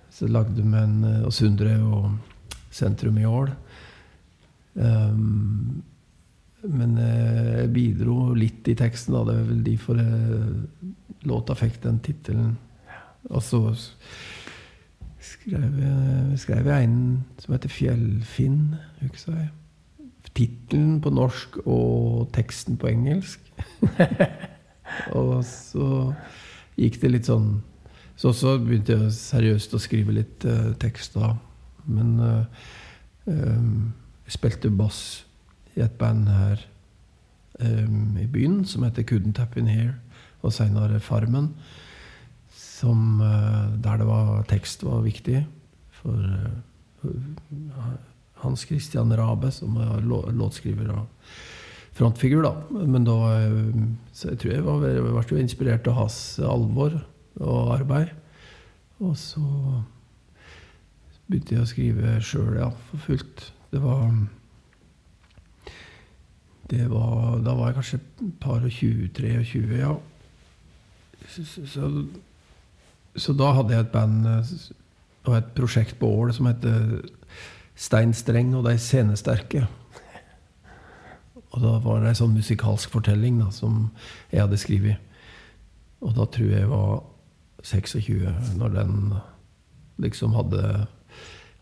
Så 0.10 0.28
lagde 0.28 0.62
vi 0.62 0.78
en 0.78 1.04
eh, 1.04 1.24
Og 1.26 1.34
Sundre 1.34 1.78
og 1.84 2.12
sentrum 2.72 3.18
i 3.18 3.26
Ål. 3.26 3.50
Um, 4.74 5.84
men 6.64 6.98
jeg 6.98 7.74
bidro 7.74 8.34
litt 8.34 8.68
i 8.68 8.76
teksten. 8.76 9.14
Da. 9.14 9.24
Det 9.26 9.36
er 9.36 9.48
vel 9.50 9.64
derfor 9.66 9.98
låta 11.28 11.56
fikk 11.58 11.82
den 11.84 12.00
tittelen. 12.00 12.58
Og 13.30 13.44
så 13.44 13.74
skrev 15.20 15.80
jeg, 15.82 16.40
skrev 16.40 16.68
jeg 16.68 16.84
en 16.84 17.26
som 17.40 17.54
heter 17.54 17.70
'Fjellfinn'. 17.70 18.76
Tittelen 20.34 21.02
på 21.02 21.10
norsk 21.10 21.58
og 21.66 22.30
teksten 22.32 22.78
på 22.78 22.88
engelsk. 22.88 23.40
og 25.18 25.42
så 25.48 26.12
gikk 26.80 27.00
det 27.02 27.12
litt 27.16 27.30
sånn 27.30 27.62
Så 28.20 28.32
også 28.32 28.58
begynte 28.62 28.96
jeg 28.96 29.14
seriøst 29.18 29.74
å 29.74 29.82
skrive 29.82 30.14
litt 30.14 30.46
uh, 30.46 30.74
tekst 30.78 31.16
da. 31.18 31.32
Men 31.90 32.12
uh, 32.22 32.44
um, 33.26 33.94
jeg 34.28 34.36
spilte 34.36 34.70
bass 34.70 35.00
i 35.74 35.82
et 35.82 35.96
band 35.98 36.30
her 36.30 36.62
um, 37.64 38.20
i 38.22 38.28
byen 38.30 38.60
som 38.70 38.86
heter 38.86 39.08
Couldn't 39.10 39.40
Tap 39.40 39.58
In 39.58 39.72
Here, 39.72 39.96
og 40.46 40.54
seinere 40.54 41.02
Farmen. 41.02 41.50
Som, 42.54 43.24
uh, 43.26 43.74
der 43.82 44.04
det 44.04 44.08
var 44.12 44.46
tekst 44.52 44.86
var 44.86 45.02
viktig. 45.08 45.42
For 46.04 46.22
Hans 48.46 48.68
Christian 48.70 49.18
Rabe, 49.18 49.50
som 49.52 49.82
var 49.82 50.06
låtskriver 50.06 50.94
og 50.94 51.08
frontfigur, 51.97 52.45
da. 52.45 52.54
Men 52.71 53.06
da 53.08 53.17
eh, 53.36 53.71
Så 54.15 54.32
jeg 54.32 54.41
tror 54.41 54.54
jeg 54.54 54.65
var, 54.65 54.84
ble 54.84 55.23
jo 55.30 55.41
inspirert 55.41 55.88
av 55.91 55.99
hans 55.99 56.17
alvor 56.39 56.99
og 57.39 57.73
arbeid. 57.75 58.13
Og 59.01 59.15
så 59.17 59.41
begynte 61.27 61.56
jeg 61.56 61.63
å 61.63 61.69
skrive 61.69 62.19
sjøl, 62.25 62.56
ja, 62.60 62.69
for 62.89 63.08
fullt. 63.08 63.47
Det 63.71 63.82
var 63.82 64.12
det 66.71 66.86
var, 66.88 67.39
Da 67.43 67.54
var 67.56 67.67
jeg 67.67 67.75
kanskje 67.80 67.97
et 67.99 68.21
par 68.39 68.63
og 68.63 68.71
20, 68.71 69.10
23, 69.15 69.80
ja. 69.82 69.95
Så, 71.32 71.43
så, 71.67 71.89
så 73.15 73.34
da 73.38 73.51
hadde 73.58 73.75
jeg 73.75 73.86
et 73.86 73.91
band 73.93 74.27
eh, 74.27 74.54
og 75.27 75.36
et 75.38 75.51
prosjekt 75.58 75.99
på 75.99 76.10
Ål 76.21 76.32
som 76.34 76.47
heter 76.49 77.04
Stein 77.77 78.13
Streng 78.15 78.56
og 78.58 78.65
de 78.65 78.77
scenesterke. 78.80 79.65
Og 81.52 81.62
da 81.62 81.78
var 81.84 82.02
det 82.02 82.12
ei 82.12 82.20
sånn 82.20 82.36
musikalsk 82.36 82.94
fortelling 82.94 83.42
da, 83.42 83.50
som 83.52 83.90
jeg 84.32 84.46
hadde 84.46 84.60
skrevet. 84.60 84.98
Og 86.02 86.16
da 86.18 86.26
tror 86.26 86.48
jeg 86.48 86.64
jeg 86.64 86.72
var 86.72 87.04
26 87.68 88.58
når 88.58 88.76
den 88.76 88.96
liksom 90.02 90.34
hadde 90.34 90.88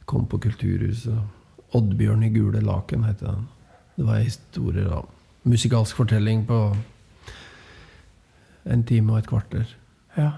kom 0.10 0.26
på 0.26 0.40
Kulturhuset. 0.42 1.18
'Oddbjørn 1.70 2.24
i 2.26 2.30
gule 2.34 2.62
laken' 2.66 3.06
heter 3.06 3.28
den. 3.28 3.48
Det 3.98 4.06
var 4.06 4.16
ei 4.18 4.24
historie, 4.24 4.84
da. 4.84 5.02
Musikalsk 5.44 5.96
fortelling 5.96 6.48
på 6.48 6.76
en 8.66 8.84
time 8.84 9.14
og 9.14 9.20
et 9.20 9.28
kvarter. 9.28 9.76
Ja. 10.18 10.32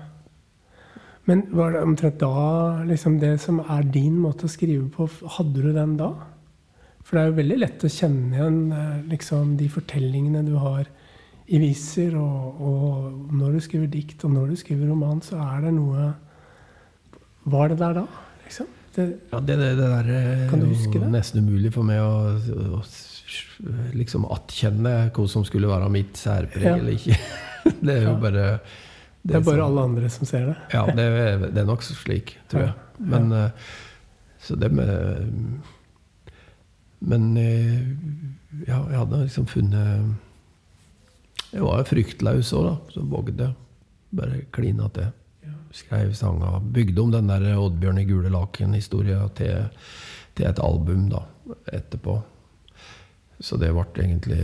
Men 1.26 1.46
var 1.56 1.72
det 1.72 1.82
omtrent 1.82 2.20
da 2.20 2.84
liksom 2.84 3.20
det 3.20 3.40
som 3.40 3.60
er 3.60 3.88
din 3.94 4.18
måte 4.20 4.46
å 4.46 4.52
skrive 4.52 4.90
på, 4.90 5.08
hadde 5.38 5.62
du 5.62 5.72
den 5.74 5.96
da? 5.98 6.12
For 7.12 7.18
det 7.18 7.22
er 7.26 7.30
jo 7.34 7.38
veldig 7.42 7.56
lett 7.60 7.84
å 7.84 7.90
kjenne 7.92 8.38
igjen 8.38 8.60
eh, 8.72 9.00
liksom, 9.12 9.56
de 9.60 9.66
fortellingene 9.68 10.46
du 10.48 10.54
har 10.64 10.86
i 11.52 11.60
viser, 11.60 12.14
og, 12.16 12.62
og 12.64 13.34
når 13.36 13.58
du 13.58 13.60
skriver 13.66 13.90
dikt, 13.92 14.22
og 14.24 14.32
når 14.32 14.54
du 14.54 14.60
skriver 14.62 14.88
roman, 14.88 15.20
så 15.26 15.36
er 15.44 15.66
det 15.66 15.74
noe 15.76 16.06
Var 17.52 17.74
det 17.74 17.78
der 17.82 17.98
da? 18.00 18.04
Liksom? 18.46 18.70
Det, 18.96 19.08
Ja, 19.34 19.40
det, 19.44 19.58
det, 19.60 19.68
det 19.82 19.90
der 19.92 20.12
er 20.14 20.46
jo 20.48 20.94
det? 20.94 21.10
nesten 21.12 21.44
umulig 21.44 21.74
for 21.76 21.84
meg 21.88 22.00
å, 22.00 22.38
å 22.80 22.82
liksom 23.96 24.26
atkjenne 24.32 24.94
hva 25.16 25.26
som 25.30 25.44
skulle 25.48 25.68
være 25.72 25.90
mitt 25.92 26.16
særpreg 26.20 26.64
Ja. 26.66 26.78
eller 26.78 26.96
ikke. 26.96 27.18
Det 27.86 27.94
er 28.00 28.08
jo 28.08 28.16
bare 28.24 28.46
det 29.22 29.36
er 29.38 29.44
bare 29.46 29.60
som- 29.60 29.68
alle 29.68 29.82
andre 29.86 30.08
som 30.10 30.26
ser 30.26 30.48
det. 30.50 30.56
Ja, 30.74 30.86
det 30.98 31.04
er, 31.06 31.44
det 31.54 31.60
er 31.62 31.68
nok 31.70 31.84
slik, 31.86 32.32
tror 32.50 32.64
jeg. 32.64 32.74
Men 33.12 33.28
eh, 33.38 33.52
Så 34.42 34.56
det 34.58 34.72
med 34.74 35.60
Men 37.02 37.32
eh, 37.38 37.80
ja, 38.68 38.78
jeg 38.92 39.00
hadde 39.00 39.24
liksom 39.24 39.48
funnet 39.50 40.12
Jeg 41.52 41.64
var 41.66 41.82
jo 41.82 41.88
fryktløs 41.90 42.52
òg, 42.56 42.68
da. 42.68 42.76
Så 42.94 43.06
vågde 43.10 43.50
bare 44.16 44.46
klina 44.54 44.90
til. 44.94 45.10
Skrev 45.76 46.14
sanger. 46.16 46.60
Bygde 46.60 47.02
om 47.02 47.12
den 47.14 47.32
der 47.32 47.48
Oddbjørn 47.56 48.02
i 48.02 48.06
gule 48.08 48.32
laken-historia 48.32 49.24
til, 49.36 49.70
til 50.36 50.48
et 50.50 50.60
album 50.64 51.08
da, 51.12 51.24
etterpå. 51.72 52.18
Så 53.42 53.58
det 53.58 53.72
ble 53.74 54.04
egentlig 54.04 54.44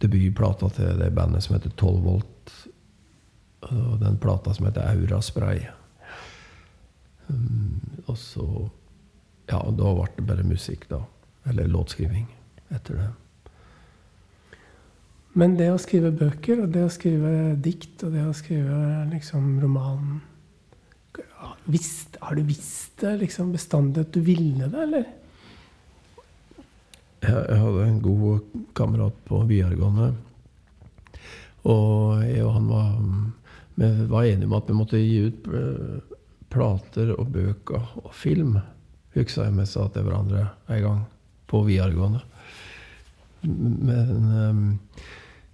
debutplata 0.00 0.70
til 0.76 1.00
det 1.00 1.10
bandet 1.14 1.44
som 1.44 1.56
heter 1.56 1.74
12 1.74 2.00
Volt. 2.06 2.54
Og 3.68 3.98
den 4.00 4.18
plata 4.22 4.54
som 4.54 4.68
heter 4.68 4.86
Aura 4.86 5.20
Spray. 5.22 5.66
Um, 7.28 7.80
og 8.06 8.16
så 8.18 8.48
Ja, 9.48 9.62
da 9.64 9.90
ble 9.96 10.06
det 10.16 10.26
bare 10.28 10.44
musikk, 10.44 10.82
da. 10.90 10.98
Eller 11.48 11.68
låtskriving 11.68 12.26
etter 12.68 12.94
det. 12.94 13.08
Men 15.38 15.54
det 15.58 15.68
å 15.70 15.78
skrive 15.80 16.10
bøker, 16.14 16.64
og 16.64 16.72
det 16.74 16.82
å 16.86 16.90
skrive 16.92 17.54
dikt, 17.62 18.02
og 18.02 18.14
det 18.16 18.24
å 18.26 18.34
skrive 18.34 19.04
liksom 19.12 19.58
romanen 19.62 20.20
Har 21.38 22.34
du 22.34 22.42
visst 22.42 22.98
det 23.00 23.12
liksom 23.20 23.52
bestandig 23.52 24.06
at 24.06 24.14
du 24.16 24.22
ville 24.24 24.66
det, 24.66 24.82
eller? 24.82 25.04
Jeg, 27.22 27.58
hadde 27.60 27.84
en 27.84 28.00
god 28.02 28.64
kamerat 28.78 29.16
på 29.28 29.42
videregående. 29.46 30.08
Og 31.68 32.22
jeg 32.24 32.44
og 32.46 32.52
han 32.54 32.68
var, 32.70 32.88
vi 33.78 33.90
var 34.10 34.26
enige 34.30 34.48
om 34.48 34.56
at 34.58 34.70
vi 34.70 34.78
måtte 34.78 35.02
gi 35.02 35.20
ut 35.26 35.48
eh, 35.50 36.16
plater 36.50 37.12
og 37.18 37.30
bøker 37.34 37.94
og 38.02 38.10
film. 38.16 38.56
Husker 39.14 39.48
jeg 39.48 39.58
vi 39.58 39.68
sa 39.68 39.86
til 39.92 40.06
hverandre 40.06 40.48
en 40.72 40.84
gang 40.86 41.06
på 41.48 41.62
videregående. 41.66 42.20
Men 43.42 44.32
um, 44.50 44.78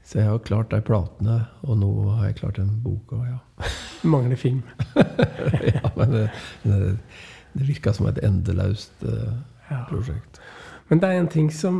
Så 0.04 0.18
jeg 0.20 0.28
har 0.28 0.38
klart 0.44 0.70
de 0.72 0.80
platene, 0.84 1.38
og 1.64 1.78
nå 1.80 1.88
har 2.18 2.26
jeg 2.28 2.36
klart 2.42 2.58
den 2.60 2.70
boka, 2.84 3.16
ja. 3.24 3.38
Mangler 4.12 4.36
film. 4.36 4.62
ja 5.74 5.90
men 5.96 6.10
det, 6.12 6.24
det, 6.64 6.78
det 7.54 7.68
virka 7.70 7.92
som 7.96 8.08
et 8.10 8.20
endeløst 8.24 9.04
uh, 9.08 9.32
Ja. 9.70 9.84
prosjekt. 9.88 10.40
Men 10.90 11.00
det 11.00 11.08
er 11.08 11.20
en 11.22 11.30
ting 11.32 11.46
som 11.54 11.78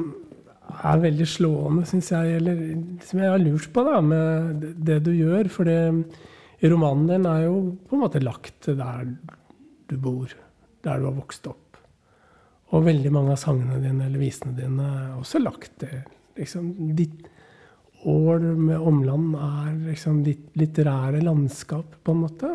er 0.80 1.02
veldig 1.02 1.26
slående, 1.28 1.84
syns 1.84 2.08
jeg, 2.14 2.38
eller 2.38 2.62
som 3.04 3.20
jeg 3.20 3.28
har 3.34 3.42
lurt 3.42 3.66
på 3.74 3.82
da, 3.84 3.98
med 4.00 4.54
det- 4.62 4.76
det 4.88 4.96
du 5.04 5.10
gjør. 5.12 5.50
For 5.52 5.68
det, 5.68 5.76
romanen 6.64 7.10
din 7.10 7.26
er 7.28 7.42
jo 7.44 7.58
på 7.90 7.98
en 7.98 8.00
måte 8.06 8.22
lagt 8.24 8.70
der 8.70 9.04
du 9.92 9.96
bor, 10.00 10.32
der 10.82 10.98
du 11.02 11.04
har 11.10 11.18
vokst 11.20 11.44
opp. 11.52 11.60
Og 12.74 12.82
veldig 12.88 13.12
mange 13.14 13.34
av 13.34 13.40
sangene 13.40 13.78
dine 13.82 14.08
eller 14.08 14.22
visene 14.22 14.54
dine 14.56 14.90
er 14.90 15.16
også 15.20 15.42
lagt 15.42 15.78
til 15.82 16.02
Liksom, 16.34 16.72
ditt 16.98 17.28
ål 18.10 18.42
med 18.58 18.80
omland 18.82 19.36
er 19.38 19.68
liksom 19.84 20.24
ditt 20.26 20.48
litterære 20.58 21.20
landskap, 21.22 21.92
på 22.02 22.10
en 22.10 22.24
måte. 22.24 22.50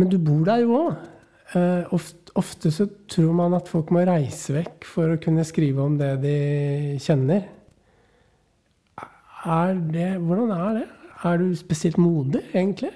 Men 0.00 0.08
du 0.08 0.16
bor 0.16 0.40
der 0.48 0.62
jo 0.64 0.78
òg. 0.78 0.94
Eh, 1.52 1.92
ofte, 1.94 2.32
ofte 2.34 2.72
så 2.74 2.88
tror 3.12 3.36
man 3.36 3.54
at 3.58 3.68
folk 3.70 3.92
må 3.94 4.06
reise 4.08 4.56
vekk 4.56 4.88
for 4.88 5.12
å 5.12 5.20
kunne 5.22 5.44
skrive 5.46 5.84
om 5.84 5.98
det 6.00 6.14
de 6.24 6.38
kjenner. 7.02 7.44
Er 9.46 9.76
det, 9.78 10.08
hvordan 10.18 10.50
er 10.56 10.80
det? 10.80 10.86
Er 11.26 11.38
du 11.38 11.52
spesielt 11.56 12.00
modig, 12.02 12.42
egentlig? 12.50 12.90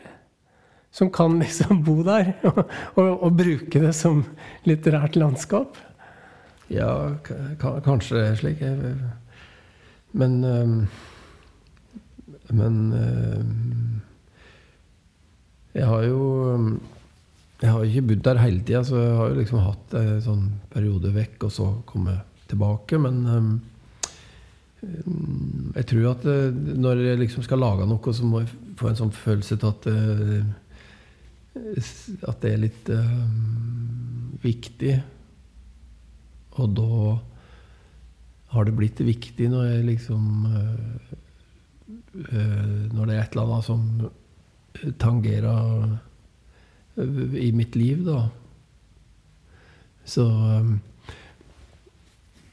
Som 0.91 1.13
kan 1.15 1.39
liksom 1.39 1.85
bo 1.87 2.01
der 2.03 2.33
og, 2.49 2.65
og, 2.97 3.13
og 3.13 3.39
bruke 3.39 3.85
det 3.85 3.95
som 3.95 4.25
litterært 4.67 5.21
landskap? 5.21 5.79
Ja, 6.71 6.91
kanskje 7.59 8.17
det 8.17 8.27
er 8.29 8.37
slik. 8.39 8.61
Men 10.13 10.45
øhm, 10.45 10.87
Men 12.51 12.93
øhm, 12.93 14.01
Jeg 15.75 15.87
har 15.87 16.03
jo 16.03 16.79
Jeg 17.63 17.71
har 17.71 17.83
ikke 17.85 18.03
bodd 18.03 18.23
der 18.25 18.39
hele 18.39 18.63
tida, 18.63 18.85
så 18.85 18.97
jeg 18.97 19.17
har 19.17 19.29
jo 19.29 19.35
liksom 19.35 19.59
hatt 19.59 19.95
en 19.95 20.23
sånn 20.25 20.47
periode 20.73 21.11
vekk, 21.13 21.45
og 21.45 21.53
så 21.53 21.67
kommet 21.87 22.23
tilbake. 22.49 22.99
Men 22.99 23.27
øhm, 23.27 23.61
jeg 25.77 25.87
tror 25.87 26.11
at 26.15 26.25
øh, 26.25 26.55
når 26.57 27.03
jeg 27.05 27.19
liksom 27.19 27.43
skal 27.45 27.61
lage 27.61 27.87
noe, 27.87 28.15
så 28.15 28.25
må 28.25 28.41
jeg 28.41 28.49
få 28.81 28.89
en 28.89 28.97
sånn 28.97 29.13
følelse 29.13 29.57
til 29.61 29.69
at 29.69 29.87
øh, 29.93 30.45
at 32.29 32.41
det 32.41 32.53
er 32.53 32.63
litt 32.63 32.91
viktig. 34.43 34.95
Og 36.61 36.75
da 36.77 37.19
har 38.51 38.67
det 38.67 38.75
blitt 38.75 39.01
viktig 39.07 39.49
når 39.51 39.67
jeg 39.69 39.87
liksom 39.87 40.47
øh, 40.51 41.11
øh, 42.33 42.93
Når 42.93 43.07
det 43.07 43.17
er 43.17 43.23
et 43.23 43.37
eller 43.37 43.47
annet 43.47 43.65
som 43.65 44.11
tangerer 44.99 45.99
øh, 46.97 47.35
i 47.39 47.51
mitt 47.53 47.77
liv, 47.77 48.05
da. 48.07 48.29
Så 50.05 50.27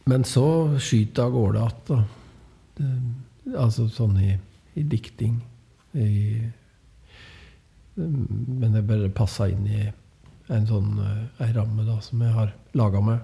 Men 0.05 0.23
så 0.23 0.77
skyter 0.79 1.23
jeg 1.23 1.25
av 1.25 1.31
gårde 1.31 1.59
igjen, 1.59 1.81
da. 1.87 3.57
Altså 3.57 3.87
sånn 3.89 4.17
i, 4.21 4.37
i 4.75 4.83
dikting. 4.83 5.41
I, 5.95 6.43
men 7.95 8.75
det 8.75 8.85
bare 8.87 9.09
passa 9.09 9.47
inn 9.49 9.65
i 9.67 9.81
en 10.53 10.67
sånn 10.67 10.99
ei 11.43 11.49
ramme 11.55 11.83
da, 11.87 11.97
som 12.03 12.21
jeg 12.21 12.35
har 12.35 12.53
laga 12.77 13.01
meg. 13.01 13.19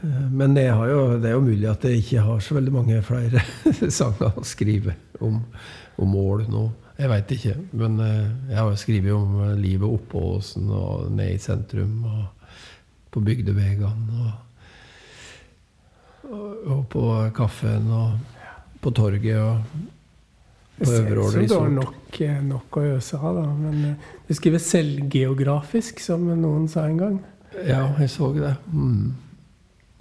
Men 0.00 0.54
det, 0.54 0.68
har 0.68 0.90
jo, 0.90 1.02
det 1.18 1.30
er 1.30 1.36
jo 1.36 1.44
mulig 1.44 1.68
at 1.70 1.84
jeg 1.88 2.02
ikke 2.02 2.24
har 2.26 2.40
så 2.44 2.56
veldig 2.58 2.72
mange 2.74 2.98
flere 3.04 3.40
sanger 3.98 4.36
å 4.36 4.44
skrive 4.46 4.96
om, 5.24 5.40
om 5.96 6.12
mål 6.12 6.44
nå. 6.52 6.66
Jeg 6.96 7.12
veit 7.12 7.32
ikke. 7.36 7.54
Men 7.76 7.98
eh, 8.00 8.28
jeg 8.50 8.58
har 8.60 8.70
jo 8.70 8.80
skrevet 8.80 9.16
om 9.16 9.40
eh, 9.44 9.58
livet 9.60 9.98
oppå 9.98 10.22
åsen 10.36 10.70
og 10.72 11.10
ned 11.12 11.34
i 11.34 11.42
sentrum 11.42 11.98
og 12.08 12.54
på 13.12 13.22
bygdevegene. 13.24 14.30
Og, 16.26 16.54
og, 16.72 16.80
på 16.90 17.04
kaffen 17.36 17.90
og 17.94 18.16
på 18.82 18.90
torget 18.96 19.38
og 19.38 19.84
Det 20.76 20.86
på 20.86 20.90
ser 20.90 21.20
ut 21.20 21.30
som 21.32 21.44
du 21.46 21.54
har 21.54 21.70
nok, 21.76 22.20
eh, 22.24 22.40
nok 22.44 22.80
å 22.80 22.86
øse 22.96 23.20
av, 23.20 23.38
da. 23.42 23.46
Men 23.60 23.96
du 24.28 24.34
skriver 24.36 24.60
selvgeografisk, 24.60 26.00
som 26.04 26.26
noen 26.32 26.66
sa 26.68 26.88
en 26.88 27.00
gang. 27.00 27.22
Ja, 27.64 27.86
jeg 28.00 28.10
så 28.12 28.32
det. 28.36 28.56
Mm. 28.72 29.14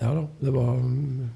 Ja 0.01 0.11
da. 0.15 0.25
Det 0.41 0.53
var 0.53 0.75
mm, 0.79 1.29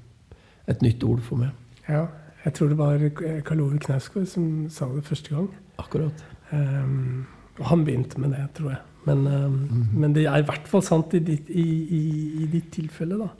et 0.68 0.82
nytt 0.84 1.04
ord 1.04 1.22
for 1.26 1.40
meg. 1.40 1.54
Ja, 1.88 2.06
jeg 2.44 2.54
tror 2.56 2.70
det 2.72 2.78
var 2.78 3.08
Karl 3.46 3.64
Ove 3.64 3.80
Knausgård 3.82 4.28
som 4.30 4.46
sa 4.72 4.88
det 4.94 5.04
første 5.08 5.34
gang. 5.34 5.48
Akkurat. 5.80 6.24
Um, 6.52 7.26
og 7.58 7.66
han 7.70 7.84
begynte 7.84 8.20
med 8.20 8.34
det, 8.36 8.46
tror 8.56 8.74
jeg. 8.74 8.80
Men, 9.08 9.26
um, 9.26 9.88
men 9.96 10.14
det 10.14 10.26
er 10.28 10.42
i 10.42 10.46
hvert 10.48 10.68
fall 10.68 10.84
sant 10.84 11.14
i 11.16 11.22
ditt, 11.24 11.48
i, 11.48 11.66
i, 11.96 12.02
i 12.44 12.48
ditt 12.52 12.70
tilfelle, 12.74 13.18
da. 13.20 13.30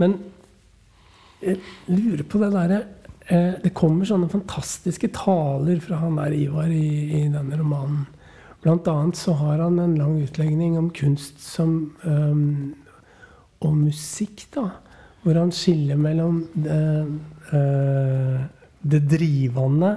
Men 0.00 0.16
jeg 1.40 1.60
lurer 1.88 2.24
på 2.28 2.40
det 2.42 2.50
derre 2.52 2.78
eh, 3.32 3.54
Det 3.64 3.70
kommer 3.76 4.04
sånne 4.04 4.28
fantastiske 4.28 5.08
taler 5.16 5.80
fra 5.80 6.02
han 6.02 6.18
der 6.20 6.34
Ivar 6.36 6.68
i, 6.68 7.20
i 7.20 7.22
denne 7.32 7.56
romanen. 7.56 8.04
Blant 8.60 8.88
annet 8.92 9.16
så 9.16 9.32
har 9.40 9.62
han 9.62 9.78
en 9.80 9.96
lang 9.96 10.18
utlegning 10.20 10.76
om 10.76 10.90
kunst 10.92 11.40
som 11.40 11.94
um, 12.04 12.74
og 13.60 13.76
musikk, 13.76 14.46
da. 14.54 14.68
Hvor 15.20 15.36
han 15.36 15.52
skiller 15.52 15.98
mellom 16.00 16.40
det, 16.54 16.78
eh, 17.52 18.38
det 18.80 19.02
drivende 19.10 19.90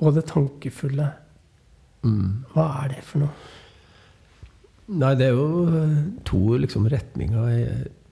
og 0.00 0.14
det 0.16 0.26
tankefulle. 0.28 1.08
Mm. 2.04 2.44
Hva 2.52 2.66
er 2.82 2.94
det 2.94 3.04
for 3.04 3.24
noe? 3.24 3.32
Nei, 4.90 5.14
det 5.14 5.28
er 5.28 5.36
jo 5.38 5.64
eh, 5.68 5.96
to 6.26 6.40
liksom, 6.60 6.88
retninger 6.90 7.48
i, 7.54 7.62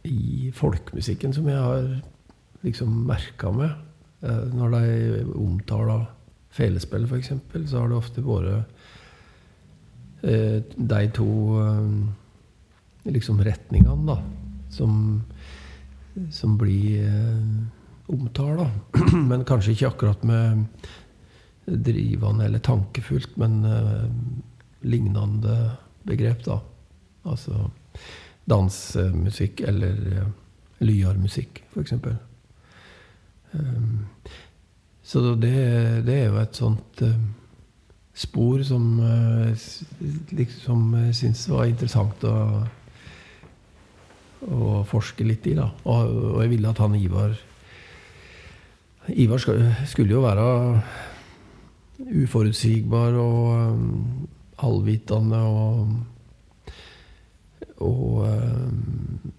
i 0.08 0.52
folkemusikken 0.54 1.34
som 1.36 1.48
jeg 1.50 1.58
har 1.58 1.88
liksom 2.64 2.94
merka 3.08 3.52
meg. 3.52 3.74
Eh, 4.22 4.44
Når 4.54 4.76
de 4.76 5.24
omtaler 5.36 6.06
felespill, 6.54 7.04
f.eks., 7.06 7.32
så 7.70 7.82
har 7.82 7.90
det 7.90 7.98
ofte 7.98 8.24
vært 8.24 8.64
eh, 10.22 10.62
de 10.64 11.02
to 11.14 11.28
eh, 11.62 13.12
liksom 13.12 13.42
retningene, 13.44 14.06
da, 14.08 14.16
som, 14.70 15.22
som 16.30 16.56
blir 16.60 17.04
eh, 17.06 17.66
omtala. 18.08 18.70
Men 19.30 19.44
kanskje 19.48 19.74
ikke 19.74 19.92
akkurat 19.92 20.24
med 20.28 20.64
drivende 21.68 22.44
eller 22.44 22.58
tankefullt, 22.64 23.36
men 23.36 23.64
eh, 23.64 24.04
lignende 24.88 25.56
begrep, 26.08 26.44
da. 26.46 26.60
Altså 27.28 27.68
dansemusikk 28.48 29.60
eller 29.68 29.98
eh, 30.12 30.30
lyarmusikk, 30.80 31.62
f.eks. 31.74 31.92
Um, 33.52 34.06
så 35.02 35.34
det, 35.40 35.52
det 36.06 36.14
er 36.14 36.26
jo 36.28 36.40
et 36.40 36.56
sånt 36.56 37.02
eh, 37.04 37.20
spor 38.18 38.62
som 38.66 38.98
uh, 39.00 39.68
liksom 40.36 40.90
jeg 41.06 41.14
syns 41.16 41.46
var 41.48 41.68
interessant 41.70 42.24
å, 42.28 42.34
å 44.46 44.82
forske 44.86 45.26
litt 45.26 45.46
i, 45.50 45.56
da. 45.58 45.70
Og, 45.84 46.12
og 46.34 46.42
jeg 46.44 46.52
ville 46.54 46.70
at 46.70 46.82
han 46.82 46.96
Ivar 46.98 47.36
Ivar 49.08 49.40
skulle 49.40 50.12
jo 50.12 50.20
være 50.20 50.44
uforutsigbar 51.98 53.16
og 53.18 53.46
um, 53.56 54.28
allvitende 54.60 55.40
og 55.48 55.96
og 57.78 58.26
um, 58.26 59.32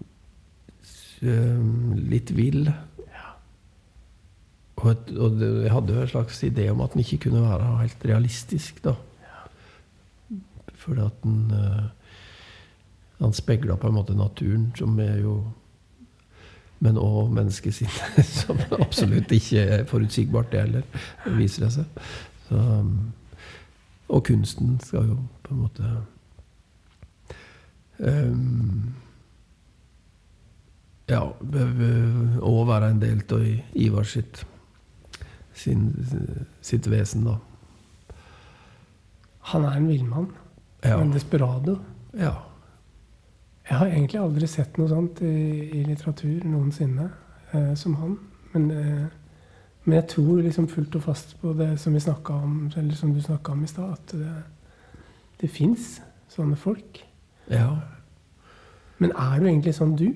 um, 1.28 1.92
litt 2.08 2.32
vill. 2.32 2.70
Og, 4.80 4.86
et, 4.94 5.10
og 5.12 5.42
jeg 5.44 5.72
hadde 5.74 5.92
jo 5.92 6.04
en 6.06 6.12
slags 6.14 6.40
idé 6.48 6.70
om 6.72 6.80
at 6.80 6.94
den 6.94 7.04
ikke 7.04 7.26
kunne 7.26 7.42
være 7.44 7.74
helt 7.82 8.06
realistisk, 8.08 8.80
da. 8.86 8.94
Fordi 10.80 11.04
at 11.04 11.18
den 11.20 11.50
Han 13.20 13.32
spegla 13.32 13.76
på 13.76 13.88
en 13.88 13.94
måte 13.94 14.14
naturen, 14.16 14.70
som 14.76 14.98
er 15.00 15.18
jo 15.20 15.40
Men 16.80 16.96
òg 16.96 17.28
menneskesinnet, 17.36 18.24
som 18.40 18.56
absolutt 18.72 19.28
ikke 19.36 19.60
er 19.60 19.82
forutsigbart, 19.84 20.46
det 20.48 20.62
heller, 20.62 20.86
viser 21.36 21.66
det 21.66 21.74
seg. 21.74 21.98
Så, 22.46 22.56
um, 22.56 23.10
og 24.08 24.24
kunsten 24.24 24.78
skal 24.80 25.10
jo 25.10 25.18
på 25.44 25.52
en 25.52 25.60
måte 25.60 25.90
um, 27.98 28.94
Ja, 31.12 31.20
òg 32.40 32.64
være 32.72 32.94
en 32.94 33.04
del 33.04 33.20
av 33.28 33.44
Ivar 33.76 34.08
sitt, 34.08 34.46
sin, 35.52 35.90
sitt 36.64 36.88
vesen, 36.88 37.28
da. 37.28 37.36
Han 39.52 39.68
er 39.68 39.76
en 39.76 39.88
villmann. 39.92 40.30
Ja. 40.80 40.96
En 40.96 41.12
desperado. 41.12 41.76
ja. 42.16 42.38
Jeg 43.70 43.78
har 43.78 43.86
egentlig 43.86 44.18
aldri 44.18 44.46
sett 44.50 44.78
noe 44.80 44.90
sånt 44.90 45.20
i, 45.22 45.30
i 45.78 45.84
litteratur 45.86 46.42
noensinne 46.42 47.06
eh, 47.54 47.72
som 47.78 47.94
han. 48.00 48.16
Men, 48.50 48.64
eh, 48.74 49.04
men 49.84 49.96
jeg 50.00 50.08
tror 50.10 50.40
liksom 50.42 50.66
fullt 50.72 50.96
og 50.98 51.04
fast 51.04 51.36
på 51.38 51.52
det 51.54 51.76
som 51.78 51.94
vi 51.94 52.02
om, 52.34 52.56
eller 52.76 52.98
som 52.98 53.14
du 53.14 53.20
snakka 53.22 53.52
om 53.52 53.62
i 53.62 53.70
stad, 53.70 53.92
at 53.94 54.14
det, 54.18 54.32
det 55.40 55.50
fins 55.54 56.00
sånne 56.28 56.58
folk. 56.58 57.04
ja. 57.50 57.70
Men 59.00 59.14
er 59.16 59.38
du 59.40 59.46
egentlig 59.48 59.72
sånn 59.72 59.94
du? 59.96 60.10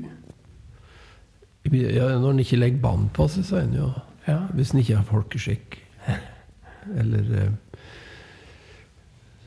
Ja, 1.73 2.11
når 2.21 2.35
en 2.35 2.43
ikke 2.43 2.59
legger 2.61 2.83
bånd 2.83 3.07
på 3.17 3.25
seg, 3.33 3.47
så 3.49 3.63
er 3.63 3.69
en 3.69 3.79
jo 3.79 3.93
Ja. 4.27 4.39
Hvis 4.57 4.73
en 4.73 4.81
ikke 4.81 4.97
har 4.97 5.05
folkeskikk. 5.09 5.79
Eller 7.01 7.31
eh, 7.41 7.53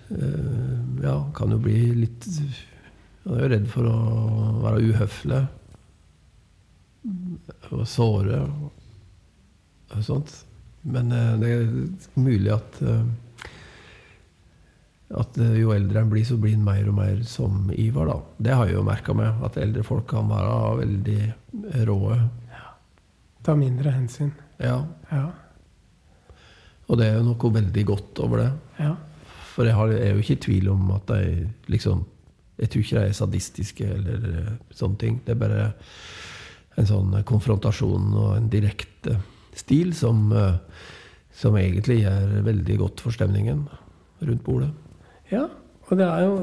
eh, 0.09 1.03
Ja, 1.03 1.19
kan 1.37 1.53
jo 1.53 1.59
bli 1.61 1.77
litt 1.97 2.25
Jeg 3.27 3.35
er 3.35 3.43
jo 3.43 3.51
redd 3.51 3.69
for 3.71 3.87
å 3.91 3.95
være 4.63 4.83
uhøflig. 4.87 5.39
Og 7.75 7.85
såre 7.89 8.41
og, 8.45 8.67
og 9.91 10.03
sånt. 10.05 10.33
Men 10.87 11.11
eh, 11.11 11.33
det 11.41 11.49
er 11.51 12.19
mulig 12.19 12.53
at 12.55 12.77
eh, 12.85 13.01
at 15.15 15.37
eh, 15.39 15.55
jo 15.61 15.71
eldre 15.71 16.01
en 16.03 16.09
blir, 16.11 16.25
så 16.27 16.35
blir 16.39 16.55
en 16.57 16.65
mer 16.67 16.87
og 16.89 16.97
mer 16.97 17.21
som 17.27 17.69
Ivar. 17.71 18.09
da. 18.09 18.17
Det 18.37 18.55
har 18.55 18.67
jeg 18.67 18.75
jo 18.75 18.85
merka 18.87 19.15
meg. 19.15 19.43
At 19.43 19.59
eldre 19.59 19.83
folk 19.87 20.07
kan 20.11 20.27
være 20.31 20.77
veldig 20.81 21.19
råe. 21.87 22.17
Ta 23.43 23.55
mindre 23.55 23.93
hensyn. 23.95 24.33
Ja. 24.59 24.81
Ja. 25.11 25.29
Og 26.87 26.99
det 26.99 27.07
er 27.07 27.17
jo 27.19 27.27
noe 27.29 27.53
veldig 27.55 27.83
godt 27.87 28.19
over 28.23 28.43
det. 28.43 28.51
Ja. 28.79 28.93
For 29.53 29.67
jeg, 29.67 29.75
har, 29.75 29.91
jeg 29.91 30.03
er 30.03 30.15
jo 30.15 30.23
ikke 30.23 30.35
i 30.35 30.43
tvil 30.43 30.69
om 30.73 30.91
at 30.95 31.07
de 31.11 31.47
liksom 31.71 32.03
Jeg 32.57 32.69
tror 32.69 32.83
ikke 32.83 32.99
de 32.99 33.09
er 33.09 33.17
sadistiske 33.17 33.89
eller 33.97 34.29
eh, 34.31 34.53
sånne 34.73 35.01
ting. 35.01 35.19
Det 35.25 35.35
er 35.35 35.41
bare 35.41 35.67
en 36.77 36.89
sånn 36.89 37.13
konfrontasjon 37.27 38.13
og 38.13 38.31
en 38.37 38.49
direkte 38.53 39.17
stil 39.57 39.93
som, 39.97 40.31
eh, 40.33 40.57
som 41.33 41.57
egentlig 41.57 42.01
gjør 42.03 42.41
veldig 42.45 42.79
godt 42.81 43.05
for 43.05 43.15
stemningen 43.15 43.67
rundt 44.21 44.43
bordet. 44.43 44.73
ja. 45.31 45.47
Og 45.87 45.95
det 45.95 46.03
er 46.03 46.25
jo 46.25 46.33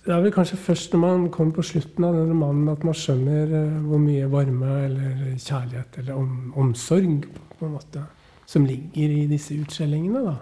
det 0.00 0.12
er 0.14 0.22
vel 0.24 0.32
kanskje 0.32 0.56
først 0.56 0.94
når 0.94 1.00
man 1.02 1.24
kommer 1.32 1.52
på 1.58 1.64
slutten 1.66 2.04
av 2.06 2.14
den 2.16 2.30
romanen 2.30 2.70
at 2.72 2.84
man 2.86 2.96
skjønner 2.96 3.50
eh, 3.58 3.80
hvor 3.84 4.00
mye 4.00 4.30
varme 4.32 4.70
eller 4.86 5.34
kjærlighet 5.36 5.98
eller 6.00 6.16
om, 6.16 6.30
omsorg 6.56 7.26
på 7.58 7.66
en 7.66 7.74
måte, 7.74 8.04
som 8.48 8.64
ligger 8.64 9.12
i 9.12 9.26
disse 9.28 9.58
utskjellingene. 9.60 10.22
da. 10.24 10.36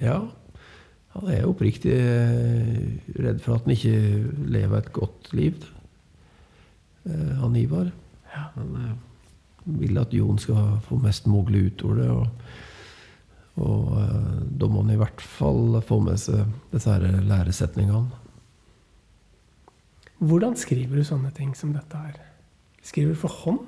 Ja. 0.00 0.18
Han 1.16 1.30
er 1.32 1.48
oppriktig 1.48 1.94
eh, 1.94 3.12
redd 3.18 3.40
for 3.42 3.56
at 3.56 3.66
han 3.66 3.74
ikke 3.74 3.98
lever 4.52 4.78
et 4.78 4.92
godt 4.94 5.32
liv. 5.36 5.64
Eh, 7.08 7.34
Han 7.40 7.56
Ivar. 7.56 7.90
Han 8.34 8.74
eh, 8.82 8.96
vil 9.80 10.00
at 10.00 10.14
Jon 10.14 10.38
skal 10.40 10.78
få 10.84 11.00
mest 11.02 11.26
mulig 11.26 11.68
ut 11.68 11.84
av 11.88 11.96
det. 11.98 12.08
Og, 12.12 12.26
og 13.58 13.90
da 14.60 14.68
må 14.70 14.84
han 14.84 14.94
i 14.94 15.00
hvert 15.00 15.24
fall 15.24 15.80
få 15.84 16.00
med 16.04 16.20
seg 16.20 16.44
disse 16.72 16.92
her 16.92 17.20
læresetningene. 17.24 18.24
Hvordan 20.18 20.56
skriver 20.58 20.98
du 20.98 21.06
sånne 21.06 21.30
ting 21.34 21.52
som 21.54 21.72
dette 21.74 21.98
her? 21.98 22.16
Skriver 22.82 23.14
du 23.14 23.20
for 23.20 23.42
hånd? 23.44 23.60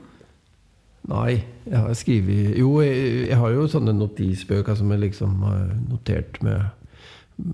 Nei, 1.11 1.41
jeg 1.65 1.79
har 1.81 1.95
skrevet 1.97 2.59
Jo, 2.59 2.75
jeg, 2.85 3.29
jeg 3.31 3.39
har 3.41 3.55
jo 3.55 3.69
sånne 3.71 3.95
notisbøker 3.97 4.77
som 4.77 4.91
jeg 4.93 5.01
liksom 5.07 5.39
har 5.47 5.71
notert 5.89 6.41
med 6.45 6.67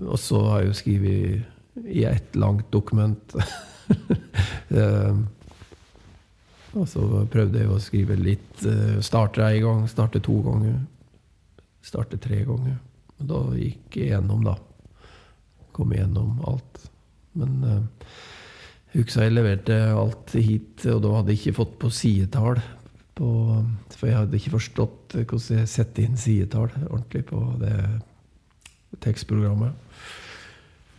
Og 0.07 0.17
så 0.19 0.41
har 0.49 0.61
jeg 0.61 0.69
jo 0.71 0.77
skrevet 0.81 1.87
i 1.93 2.03
ett 2.09 2.35
langt 2.35 2.71
dokument. 2.73 3.37
Eh, 4.67 5.19
og 6.75 6.89
så 6.91 7.01
prøvde 7.31 7.61
jeg 7.61 7.69
å 7.71 7.77
skrive 7.79 8.17
litt. 8.19 8.65
eh, 8.67 8.97
Starte 8.99 9.45
én 9.47 9.61
gang, 9.63 9.85
starte 9.87 10.19
to 10.19 10.41
ganger. 10.43 10.73
Starte 11.87 12.19
tre 12.19 12.41
ganger. 12.43 12.75
Og 13.15 13.29
da 13.29 13.39
gikk 13.55 13.95
jeg 13.95 14.11
gjennom, 14.11 14.43
da. 14.43 14.57
Kom 15.71 15.93
igjennom 15.95 16.41
alt. 16.51 16.83
Men 17.39 17.55
eh, 17.63 18.11
jeg 18.91 19.05
husker 19.05 19.23
jeg 19.23 19.37
leverte 19.37 19.79
alt 19.95 20.35
hit, 20.35 20.83
og 20.91 20.99
da 21.05 21.15
hadde 21.15 21.31
jeg 21.31 21.39
ikke 21.41 21.57
fått 21.61 21.79
på 21.79 21.93
sidetall. 21.93 22.59
På, 23.17 23.31
for 23.95 24.11
jeg 24.11 24.19
hadde 24.19 24.37
ikke 24.37 24.57
forstått 24.57 25.15
hvordan 25.23 25.61
jeg 25.63 25.71
setter 25.71 26.03
inn 26.05 26.19
sidetall 26.19 26.69
ordentlig 26.89 27.23
på 27.31 27.39
det 27.63 27.73
tekstprogrammet. 29.03 29.73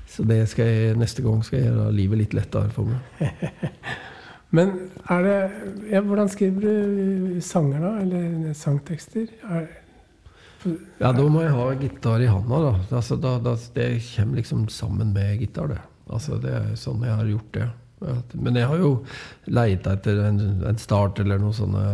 Så 0.08 0.24
det 0.26 0.40
skal 0.50 0.66
jeg, 0.66 0.94
neste 0.98 1.22
gang 1.22 1.42
skal 1.46 1.60
jeg 1.60 1.70
gjøre 1.70 1.90
livet 1.94 2.22
litt 2.22 2.36
lettere 2.36 2.70
for 2.74 2.88
meg. 2.90 3.00
Men 4.56 4.72
er 5.12 5.26
det 5.26 5.36
ja, 5.90 6.00
Hvordan 6.00 6.30
skriver 6.32 6.64
du 6.64 7.40
sanger, 7.44 7.82
da? 7.84 7.90
Eller 8.02 8.54
sangtekster? 8.56 9.28
Er, 9.44 9.68
Ja, 10.98 11.12
da 11.14 11.26
må 11.30 11.44
jeg 11.44 11.52
ha 11.54 11.66
gitar 11.78 12.22
i 12.24 12.26
handa. 12.26 12.58
da. 12.64 12.72
Altså, 12.96 13.16
da, 13.20 13.36
da 13.38 13.54
det 13.74 13.90
kommer 14.16 14.40
liksom 14.40 14.68
sammen 14.68 15.12
med 15.14 15.38
gitar, 15.38 15.68
det. 15.68 15.78
Altså, 16.08 16.38
det 16.42 16.50
er 16.50 16.72
sånn 16.80 17.04
jeg 17.04 17.14
har 17.14 17.28
gjort 17.28 17.52
det. 17.54 17.68
Men 18.38 18.56
jeg 18.56 18.66
har 18.70 18.80
jo 18.80 18.90
leita 19.50 19.92
etter 19.98 20.22
en, 20.28 20.40
en 20.66 20.78
start 20.78 21.18
eller 21.22 21.40
noen 21.42 21.54
sånne 21.54 21.84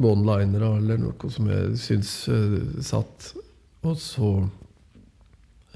one-linere 0.00 0.76
eller 0.78 1.00
noe 1.00 1.30
som 1.32 1.48
jeg 1.50 1.76
syns 1.80 2.12
uh, 2.28 2.58
satt. 2.82 3.32
Og 3.86 3.96
så 4.00 4.30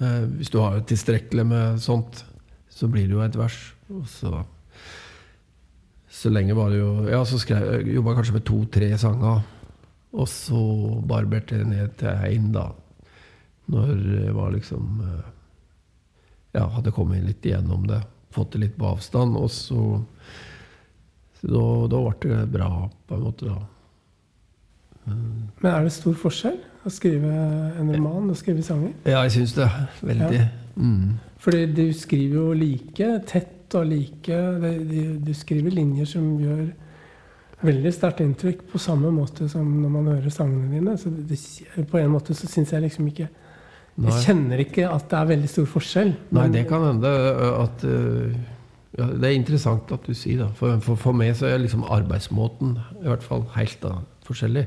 eh, 0.00 0.24
Hvis 0.36 0.52
du 0.52 0.60
har 0.60 0.80
tilstrekkelig 0.88 1.46
med 1.48 1.82
sånt, 1.82 2.24
så 2.68 2.88
blir 2.90 3.08
det 3.08 3.16
jo 3.16 3.24
et 3.24 3.38
vers. 3.38 3.58
Og 3.92 4.06
så 4.10 4.44
Så 6.08 6.30
lenge 6.30 6.54
var 6.56 6.70
det 6.70 6.78
jo 6.78 7.08
Ja, 7.08 7.24
så 7.24 7.38
skrev 7.38 7.86
jeg 7.86 8.04
kanskje 8.04 8.38
med 8.38 8.46
to-tre 8.46 8.92
sanger. 8.98 9.44
Og 10.14 10.28
så 10.28 10.60
barberte 11.08 11.58
jeg 11.58 11.66
ned 11.66 11.96
til 11.98 12.08
én, 12.08 12.52
da. 12.52 12.70
Når 13.66 13.94
jeg 14.24 14.34
var 14.34 14.52
liksom 14.52 15.00
eh, 15.00 15.30
Ja, 16.54 16.68
hadde 16.68 16.92
kommet 16.94 17.24
litt 17.24 17.44
igjennom 17.44 17.86
det. 17.88 18.02
Fått 18.30 18.52
det 18.52 18.60
litt 18.60 18.76
på 18.78 18.92
avstand. 18.92 19.36
Og 19.36 19.50
så 19.50 20.02
da, 21.44 21.64
da 21.90 21.98
ble 22.00 22.30
det 22.30 22.52
bra, 22.54 22.88
på 23.08 23.16
en 23.16 23.24
måte, 23.24 23.50
da. 23.50 23.58
men 25.04 25.66
er 25.68 25.82
det 25.84 25.92
stor 25.92 26.14
forskjell 26.16 26.56
å 26.84 26.92
skrive 26.92 27.32
en 27.80 27.90
roman 27.94 28.30
og 28.30 28.38
skrive 28.38 28.62
sanger? 28.64 28.92
Ja, 29.08 29.22
jeg 29.24 29.38
syns 29.38 29.56
det. 29.56 29.68
Veldig. 30.04 30.40
Mm. 30.76 31.14
Fordi 31.44 31.66
du 31.76 31.84
skriver 31.96 32.40
jo 32.40 32.46
like 32.56 33.10
tett 33.28 33.74
og 33.74 33.86
like 33.90 34.38
Du 35.24 35.30
skriver 35.34 35.74
linjer 35.74 36.08
som 36.08 36.34
gjør 36.38 36.66
veldig 37.64 37.92
sterkt 37.94 38.20
inntrykk 38.24 38.66
på 38.72 38.80
samme 38.82 39.10
måte 39.14 39.48
som 39.48 39.64
når 39.80 39.92
man 39.92 40.10
hører 40.12 40.32
sangene 40.32 40.68
dine. 40.72 40.96
Så 41.00 41.10
det, 41.14 41.38
på 41.90 42.00
en 42.00 42.12
måte 42.12 42.36
så 42.36 42.50
syns 42.50 42.74
jeg 42.74 42.84
liksom 42.86 43.08
ikke 43.12 43.30
Nei. 43.94 44.10
Jeg 44.10 44.24
kjenner 44.24 44.58
ikke 44.58 44.88
at 44.90 45.04
det 45.06 45.18
er 45.20 45.26
veldig 45.28 45.48
stor 45.52 45.66
forskjell. 45.70 46.08
Nei, 46.34 46.48
det 46.50 46.64
kan 46.66 46.82
hende 46.82 47.10
at 47.60 47.84
ja, 48.98 49.06
Det 49.06 49.28
er 49.28 49.36
interessant 49.36 49.92
at 49.94 50.02
du 50.02 50.16
sier 50.18 50.40
det. 50.42 50.48
For, 50.58 50.80
for, 50.82 50.98
for 50.98 51.14
meg 51.14 51.36
så 51.38 51.46
er 51.46 51.62
liksom 51.62 51.84
arbeidsmåten 51.86 52.72
i 53.04 53.06
hvert 53.06 53.22
fall 53.22 53.44
helt 53.54 53.78
da, 53.84 54.00
forskjellig. 54.26 54.64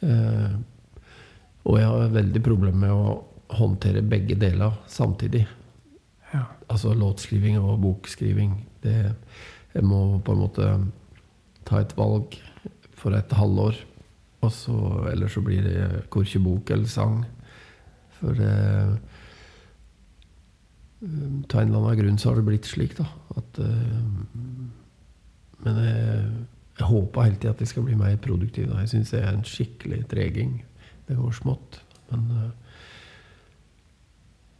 Eh, 0.00 0.48
og 1.64 1.76
jeg 1.78 1.88
har 1.88 2.14
veldig 2.14 2.42
problemer 2.44 2.86
med 2.86 2.94
å 2.94 3.18
håndtere 3.60 4.02
begge 4.06 4.36
deler 4.38 4.78
samtidig. 4.88 5.44
Ja. 6.32 6.44
Altså 6.70 6.94
låtskriving 6.94 7.58
og 7.58 7.80
bokskriving. 7.82 8.54
Det, 8.82 8.96
jeg 9.74 9.84
må 9.86 10.20
på 10.24 10.34
en 10.34 10.42
måte 10.44 10.68
ta 11.68 11.82
et 11.82 11.96
valg 11.98 12.38
for 12.96 13.16
et 13.16 13.32
halvår. 13.36 13.78
Og 14.40 14.52
så, 14.54 14.76
eller 15.10 15.28
så 15.28 15.42
blir 15.44 15.66
det 15.66 16.04
korkje 16.12 16.40
bok 16.42 16.70
eller 16.72 16.88
sang. 16.88 17.24
For 18.20 18.40
eh, 18.44 18.94
Av 21.00 21.60
en 21.60 21.68
eller 21.68 21.78
annen 21.78 21.98
grunn 22.00 22.18
så 22.20 22.30
har 22.30 22.40
det 22.40 22.46
blitt 22.48 22.68
slik, 22.68 22.96
da. 22.98 23.06
At, 23.36 23.60
eh, 23.64 24.00
men 25.64 25.78
jeg, 25.84 26.24
jeg 26.80 26.88
håper 26.88 27.26
hele 27.26 27.38
tida 27.40 27.54
at 27.54 27.62
jeg 27.64 27.72
skal 27.72 27.86
bli 27.88 27.96
mer 28.00 28.16
produktiv. 28.20 28.68
Da. 28.70 28.82
Jeg 28.84 28.92
syns 28.94 29.12
det 29.14 29.22
er 29.22 29.32
en 29.34 29.46
skikkelig 29.48 30.02
treging. 30.12 30.58
Det 31.10 31.18
går 31.18 31.34
smått. 31.34 31.80
Men, 32.10 32.22
uh, 32.30 32.50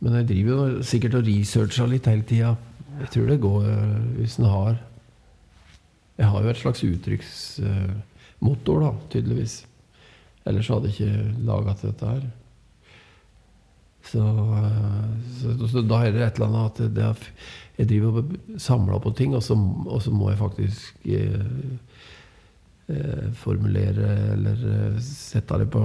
men 0.01 0.19
jeg 0.19 0.29
driver 0.33 0.51
jo 0.51 0.83
sikkert 0.87 1.17
og 1.21 1.27
researcher 1.29 1.87
litt 1.91 2.11
hele 2.11 2.27
tida. 2.27 2.53
Jeg 3.01 3.09
tror 3.15 3.31
det 3.31 3.45
går 3.47 3.61
uh, 3.71 3.99
hvis 4.19 4.37
en 4.41 4.51
har 4.51 4.75
Jeg 6.19 6.29
har 6.29 6.43
jo 6.45 6.51
et 6.51 6.61
slags 6.61 6.83
uttrykksmotor, 6.85 8.83
da, 8.83 8.91
tydeligvis. 9.15 9.55
Ellers 10.45 10.69
hadde 10.69 10.91
jeg 10.91 10.97
ikke 10.99 11.47
laga 11.49 11.73
til 11.79 11.89
dette 11.93 12.11
her. 12.11 12.29
Så, 14.11 14.21
eh, 14.59 15.09
så, 15.41 15.69
så 15.69 15.83
da 15.85 16.03
er 16.05 16.15
det 16.15 16.23
et 16.25 16.39
eller 16.39 16.49
annet 16.49 16.81
at 16.81 17.01
er, 17.05 17.27
jeg 17.79 17.91
driver 17.93 18.21
og 18.21 18.37
samler 18.61 19.03
på 19.03 19.13
ting, 19.17 19.35
og 19.37 19.43
så, 19.45 19.57
og 19.87 20.01
så 20.03 20.13
må 20.15 20.31
jeg 20.31 20.41
faktisk 20.41 21.07
eh, 21.07 21.35
eh, 22.91 23.27
formulere 23.39 24.15
eller 24.35 24.65
eh, 24.73 25.01
sette 25.05 25.61
det 25.63 25.69
på 25.73 25.85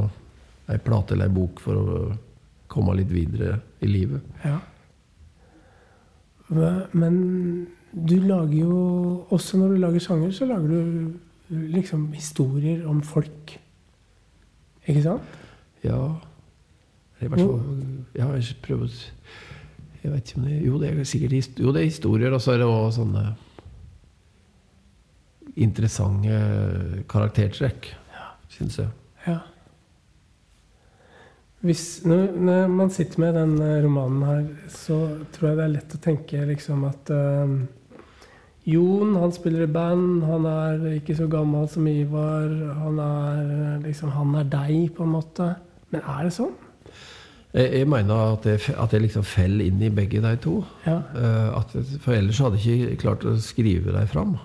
ei 0.71 0.79
plate 0.81 1.13
eller 1.13 1.29
ei 1.29 1.35
bok 1.35 1.61
for 1.61 1.77
å 1.77 2.05
komme 2.71 2.95
litt 2.97 3.11
videre 3.13 3.59
i 3.85 3.89
livet. 3.89 4.25
Ja. 4.43 4.59
Men 6.93 7.15
du 7.91 8.19
lager 8.21 8.53
jo 8.53 8.75
Også 9.33 9.57
når 9.57 9.71
du 9.71 9.79
lager 9.81 10.03
sanger, 10.03 10.31
så 10.31 10.45
lager 10.45 10.67
du 10.69 11.55
liksom 11.73 12.11
historier 12.13 12.83
om 12.85 13.01
folk. 13.01 13.55
Ikke 14.85 15.01
sant? 15.01 15.39
Ja 15.85 15.97
I 17.21 17.29
hvert 17.31 17.39
fall 17.39 17.63
Ja, 18.13 18.27
jeg 18.35 18.59
prøver 18.61 18.93
Jeg 20.03 20.11
vet 20.11 20.29
ikke 20.29 20.39
om 20.41 20.45
det 20.45 20.59
Jo, 20.67 20.77
det 20.81 20.91
er 20.91 21.03
sikkert 21.03 21.59
jo, 21.59 21.73
det 21.73 21.81
er 21.81 21.89
historier, 21.89 22.33
og 22.33 22.41
så 22.41 22.53
er 22.53 22.61
det 22.61 22.69
også 22.69 23.01
sånne 23.01 23.25
interessante 25.55 27.03
karaktertrekk, 27.07 27.87
syns 28.51 28.75
jeg. 28.81 28.89
Ja. 29.23 29.37
Hvis, 31.65 32.03
når, 32.05 32.67
man 32.69 32.91
sitter 32.93 33.21
med 33.23 33.37
den 33.39 33.55
eh, 33.63 33.79
romanen 33.85 34.25
her, 34.27 34.43
så 34.69 34.99
tror 35.33 35.49
jeg 35.49 35.57
det 35.57 35.63
er 35.65 35.73
lett 35.73 35.95
å 35.97 36.01
tenke 36.03 36.43
liksom 36.45 36.83
at 36.85 37.09
eh, 37.13 37.55
Jon 38.69 39.15
han 39.17 39.33
spiller 39.33 39.65
i 39.65 39.71
band, 39.73 40.25
han 40.25 40.45
er 40.49 40.85
ikke 40.99 41.17
så 41.17 41.27
gammel 41.29 41.65
som 41.69 41.87
Ivar. 41.89 42.45
Han 42.83 43.01
er, 43.01 43.41
eh, 43.55 43.81
liksom, 43.87 44.13
han 44.13 44.37
er 44.41 44.51
deg, 44.51 44.91
på 44.93 45.05
en 45.07 45.15
måte. 45.15 45.49
Men 45.93 46.05
er 46.05 46.27
det 46.27 46.35
sånn? 46.37 46.53
Jeg, 47.55 47.67
jeg 47.79 47.89
mener 47.89 48.35
at 48.35 48.45
jeg, 48.49 48.61
at 48.77 48.93
jeg 48.93 49.05
liksom 49.05 49.25
faller 49.25 49.69
inn 49.69 49.81
i 49.85 49.93
begge 49.93 50.21
de 50.21 50.33
to. 50.43 50.59
Ja. 50.85 50.99
At, 51.55 51.71
for 52.03 52.17
ellers 52.17 52.41
hadde 52.43 52.59
jeg 52.61 52.83
ikke 52.83 53.03
klart 53.07 53.25
å 53.29 53.37
skrive 53.41 53.95
dem 53.95 54.09
fram. 54.11 54.35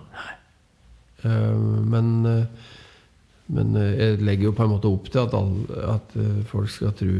Eh, 1.25 1.57
men, 1.85 2.13
men 3.51 3.77
eh, 3.77 3.93
jeg 3.99 4.23
legger 4.25 4.51
jo 4.51 4.57
på 4.57 4.67
en 4.67 4.75
måte 4.75 4.91
opp 4.91 5.11
til 5.11 5.23
at, 5.25 5.35
alle, 5.37 5.85
at 5.97 6.17
eh, 6.19 6.43
folk 6.51 6.71
skal 6.71 6.95
tro 6.97 7.15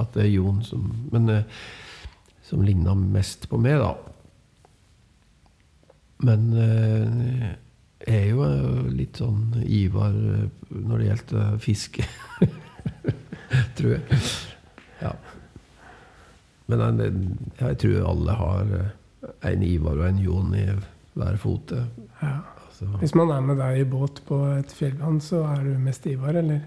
at 0.00 0.12
det 0.14 0.26
er 0.26 0.34
Jon 0.36 0.60
som 0.62 0.84
Men 1.10 1.28
eh, 1.32 1.60
som 2.46 2.62
ligna 2.66 2.96
mest 2.98 3.46
på 3.50 3.58
meg, 3.62 3.78
da. 3.78 3.92
Men 6.26 6.48
jeg 8.02 8.16
er 8.16 8.24
jo 8.32 8.48
litt 8.90 9.20
sånn 9.22 9.54
Ivar 9.62 10.16
når 10.74 10.96
det 10.98 11.06
gjelder 11.06 11.60
fiske. 11.62 12.08
tror 13.78 13.94
jeg. 13.94 14.18
Ja. 14.98 15.14
Men 16.66 16.82
en, 16.88 17.22
jeg 17.60 17.78
tror 17.84 18.10
alle 18.10 18.38
har 18.42 18.74
en 19.46 19.62
Ivar 19.62 20.02
og 20.02 20.08
en 20.08 20.22
Jon 20.26 20.58
i 20.58 20.66
hver 21.14 21.38
fote. 21.38 21.84
ja. 22.18 22.40
Altså, 22.80 22.98
Hvis 22.98 23.14
man 23.14 23.30
er 23.30 23.40
med 23.44 23.58
deg 23.60 23.80
i 23.80 23.88
båt 23.88 24.22
på 24.24 24.38
et 24.56 24.70
fjellvann, 24.72 25.20
så 25.20 25.42
er 25.50 25.64
du 25.64 25.78
mest 25.78 26.06
Ivar, 26.08 26.36
eller? 26.40 26.60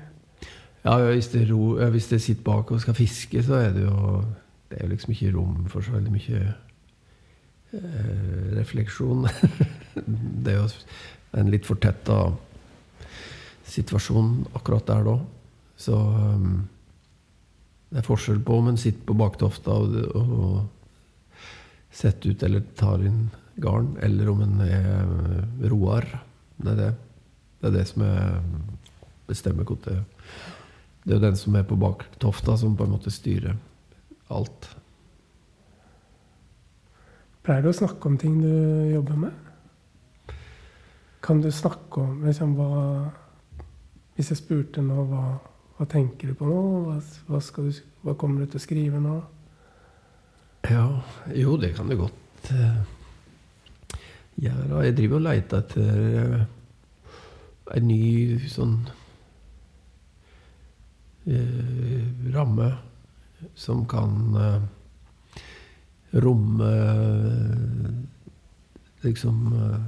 ja, 0.84 0.98
hvis 1.10 1.32
det, 1.32 1.48
ro, 1.50 1.78
hvis 1.90 2.08
det 2.12 2.22
sitter 2.22 2.44
bak 2.44 2.72
og 2.72 2.82
skal 2.82 2.94
fiske, 2.94 3.44
så 3.44 3.54
er 3.56 3.74
det 3.74 3.86
jo 3.86 4.24
Det 4.70 4.80
er 4.80 4.86
jo 4.86 4.90
liksom 4.90 5.12
ikke 5.14 5.32
rom 5.36 5.66
for 5.70 5.86
så 5.86 5.92
veldig 5.94 6.12
mye 6.12 6.54
eh, 7.74 8.58
refleksjon. 8.58 9.28
det 10.44 10.54
er 10.54 10.58
jo 10.58 10.70
en 11.38 11.52
litt 11.54 11.66
fortetta 11.66 12.16
situasjon 13.70 14.48
akkurat 14.58 14.88
der 14.88 15.04
da. 15.06 15.14
Så 15.78 15.94
um, 15.94 16.64
det 17.92 18.02
er 18.02 18.08
forskjell 18.08 18.42
på 18.42 18.58
om 18.58 18.72
en 18.72 18.82
sitter 18.82 19.06
på 19.06 19.14
baktofta 19.14 19.78
og, 19.78 19.94
og 20.18 21.94
setter 21.94 22.34
ut 22.34 22.44
eller 22.50 22.66
tar 22.74 23.06
inn 23.06 23.28
garn, 23.56 23.98
eller 24.02 24.30
om 24.30 24.42
en 24.46 24.62
er 24.66 24.88
eh, 25.02 25.68
roar. 25.72 26.08
Det 26.58 26.72
er 26.74 26.80
det. 26.80 26.94
Det 27.60 27.70
er 27.70 27.76
det 27.78 27.86
som 27.88 28.04
er, 28.04 28.40
bestemmer 29.28 29.64
hvor 29.64 29.80
det 29.86 30.04
Det 31.04 31.12
er 31.12 31.20
jo 31.20 31.26
den 31.26 31.36
som 31.36 31.56
er 31.56 31.64
på 31.64 31.76
baktofta, 31.76 32.58
som 32.58 32.76
på 32.76 32.84
en 32.84 32.96
måte 32.96 33.12
styrer 33.12 33.58
alt. 34.30 34.70
Pleier 37.44 37.64
du 37.64 37.70
å 37.70 37.76
snakke 37.76 38.08
om 38.08 38.18
ting 38.18 38.38
du 38.40 38.94
jobber 38.94 39.20
med? 39.26 39.34
Kan 41.24 41.42
du 41.42 41.52
snakke 41.52 42.02
om 42.02 42.24
liksom, 42.26 42.56
hva 42.56 43.12
Hvis 44.16 44.30
jeg 44.30 44.38
spurte 44.38 44.82
nå, 44.82 45.04
hva, 45.10 45.24
hva 45.78 45.86
tenker 45.90 46.32
du 46.32 46.36
på 46.38 46.46
nå? 46.46 46.64
Hva, 46.86 46.98
hva, 47.28 47.40
skal 47.42 47.70
du, 47.70 47.80
hva 48.04 48.14
kommer 48.14 48.44
du 48.44 48.52
til 48.52 48.60
å 48.60 48.64
skrive 48.64 49.00
nå? 49.02 49.16
Ja, 50.70 50.86
jo, 51.36 51.58
det 51.60 51.74
kan 51.76 51.90
du 51.90 51.98
godt 52.00 52.54
gjøre. 54.42 54.84
Jeg 54.86 54.98
driver 54.98 55.20
og 55.20 55.26
leter 55.28 55.62
etter 55.62 56.04
eh, 56.24 56.46
en 57.78 57.88
ny 57.88 58.40
sånn 58.52 58.78
eh, 61.28 62.08
ramme 62.34 62.72
som 63.56 63.86
kan 63.90 64.40
eh, 64.40 64.64
romme 66.24 66.72
liksom 69.04 69.46
eh, 69.60 69.80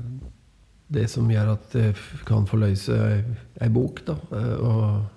det 0.96 1.08
som 1.10 1.30
gjør 1.32 1.56
at 1.56 1.68
det 1.74 1.90
kan 2.28 2.46
forløse 2.50 2.96
ei, 3.10 3.20
ei 3.66 3.70
bok, 3.74 4.06
da. 4.08 4.20
Eh, 4.38 4.56
og 4.62 5.12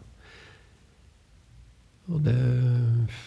og 2.08 2.22
det 2.24 2.38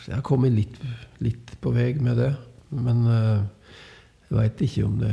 Jeg 0.07 0.15
har 0.15 0.23
kommet 0.25 0.55
litt, 0.55 0.77
litt 1.21 1.51
på 1.61 1.69
vei 1.69 1.91
med 2.01 2.17
det. 2.17 2.31
Men 2.73 3.03
jeg 3.05 4.33
veit 4.33 4.63
ikke 4.65 4.85
om 4.87 4.95
det, 4.97 5.11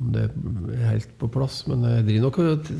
om 0.00 0.12
det 0.12 0.26
er 0.28 0.90
helt 0.90 1.12
på 1.20 1.28
plass. 1.32 1.62
Men 1.70 1.84
jeg 1.88 2.06
driver 2.08 2.26
nok 2.26 2.38
og 2.42 2.70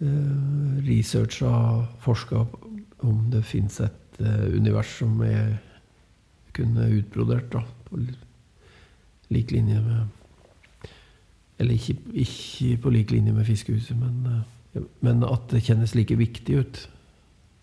uh, 0.00 0.76
researcha 0.86 1.50
og 1.50 1.86
forska 2.04 2.44
om 3.06 3.30
det 3.32 3.44
fins 3.48 3.80
et 3.80 4.20
eh, 4.20 4.46
univers 4.56 4.90
som 5.00 5.14
jeg 5.24 5.56
kunne 6.56 6.88
utbrodert 6.98 7.48
da, 7.52 7.62
på 7.88 8.00
lik 9.30 9.54
linje 9.54 9.80
med 9.80 10.16
Eller 11.60 11.76
ikke, 11.76 11.96
ikke 12.12 12.76
på 12.82 12.90
lik 12.90 13.10
linje 13.10 13.32
med 13.32 13.44
Fiskehuset, 13.44 13.96
men, 13.96 14.44
eh, 14.76 14.82
men 15.00 15.24
at 15.24 15.50
det 15.50 15.62
kjennes 15.62 15.94
like 15.94 16.16
viktig 16.16 16.56
ut. 16.56 16.88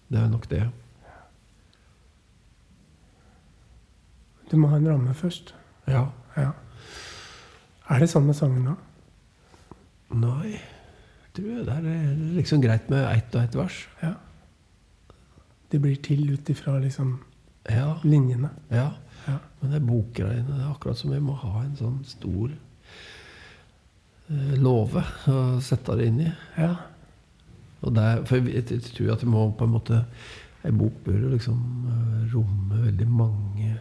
Det 0.09 0.19
er 0.19 0.29
nok 0.29 0.49
det. 0.49 0.67
Du 4.51 4.57
må 4.57 4.67
ha 4.67 4.77
en 4.77 4.87
ramme 4.87 5.13
først. 5.13 5.55
Ja. 5.87 6.05
Ja. 6.37 6.51
Er 7.89 7.99
det 8.03 8.09
sånn 8.11 8.25
med 8.27 8.35
sangen 8.35 8.65
da? 8.67 8.75
Nei, 10.17 10.53
jeg 10.57 11.31
tror 11.37 11.63
det 11.67 11.75
er 11.77 12.15
liksom 12.37 12.61
greit 12.63 12.89
med 12.91 13.05
ett 13.11 13.35
og 13.35 13.41
ett 13.43 13.55
vers. 13.55 13.77
Ja. 14.01 14.13
Det 15.71 15.79
blir 15.83 15.97
til 16.03 16.29
ut 16.33 16.49
ifra 16.49 16.77
liksom 16.83 17.17
Ja, 17.69 17.97
linjene. 18.03 18.49
ja. 18.71 18.93
Ja. 19.27 19.39
Men 19.59 19.71
det 19.73 19.79
er 19.81 19.87
bokgreiene 19.89 20.53
Det 20.55 20.61
er 20.63 20.69
akkurat 20.71 20.97
som 20.97 21.11
vi 21.11 21.17
må 21.19 21.33
ha 21.41 21.63
en 21.65 21.73
sånn 21.75 21.97
stor 22.07 22.51
eh, 24.29 24.53
låve 24.61 25.01
å 25.27 25.59
sette 25.59 25.95
det 25.99 26.05
inn 26.07 26.21
i. 26.23 26.29
Ja. 26.57 26.69
Og 27.81 27.91
det 27.97 28.03
er, 28.07 28.21
for 28.29 28.37
jeg, 28.39 28.63
jeg 28.71 28.81
tror 28.95 29.11
at 29.17 29.23
vi 29.25 29.31
må 29.33 29.43
på 29.57 29.67
en 29.67 29.73
måte 29.75 30.05
Ei 30.65 30.71
bok 30.73 30.95
bør 31.05 31.19
jo 31.25 31.33
liksom 31.35 31.59
eh, 31.91 32.23
romme 32.33 32.79
veldig 32.85 33.07
mange 33.11 33.73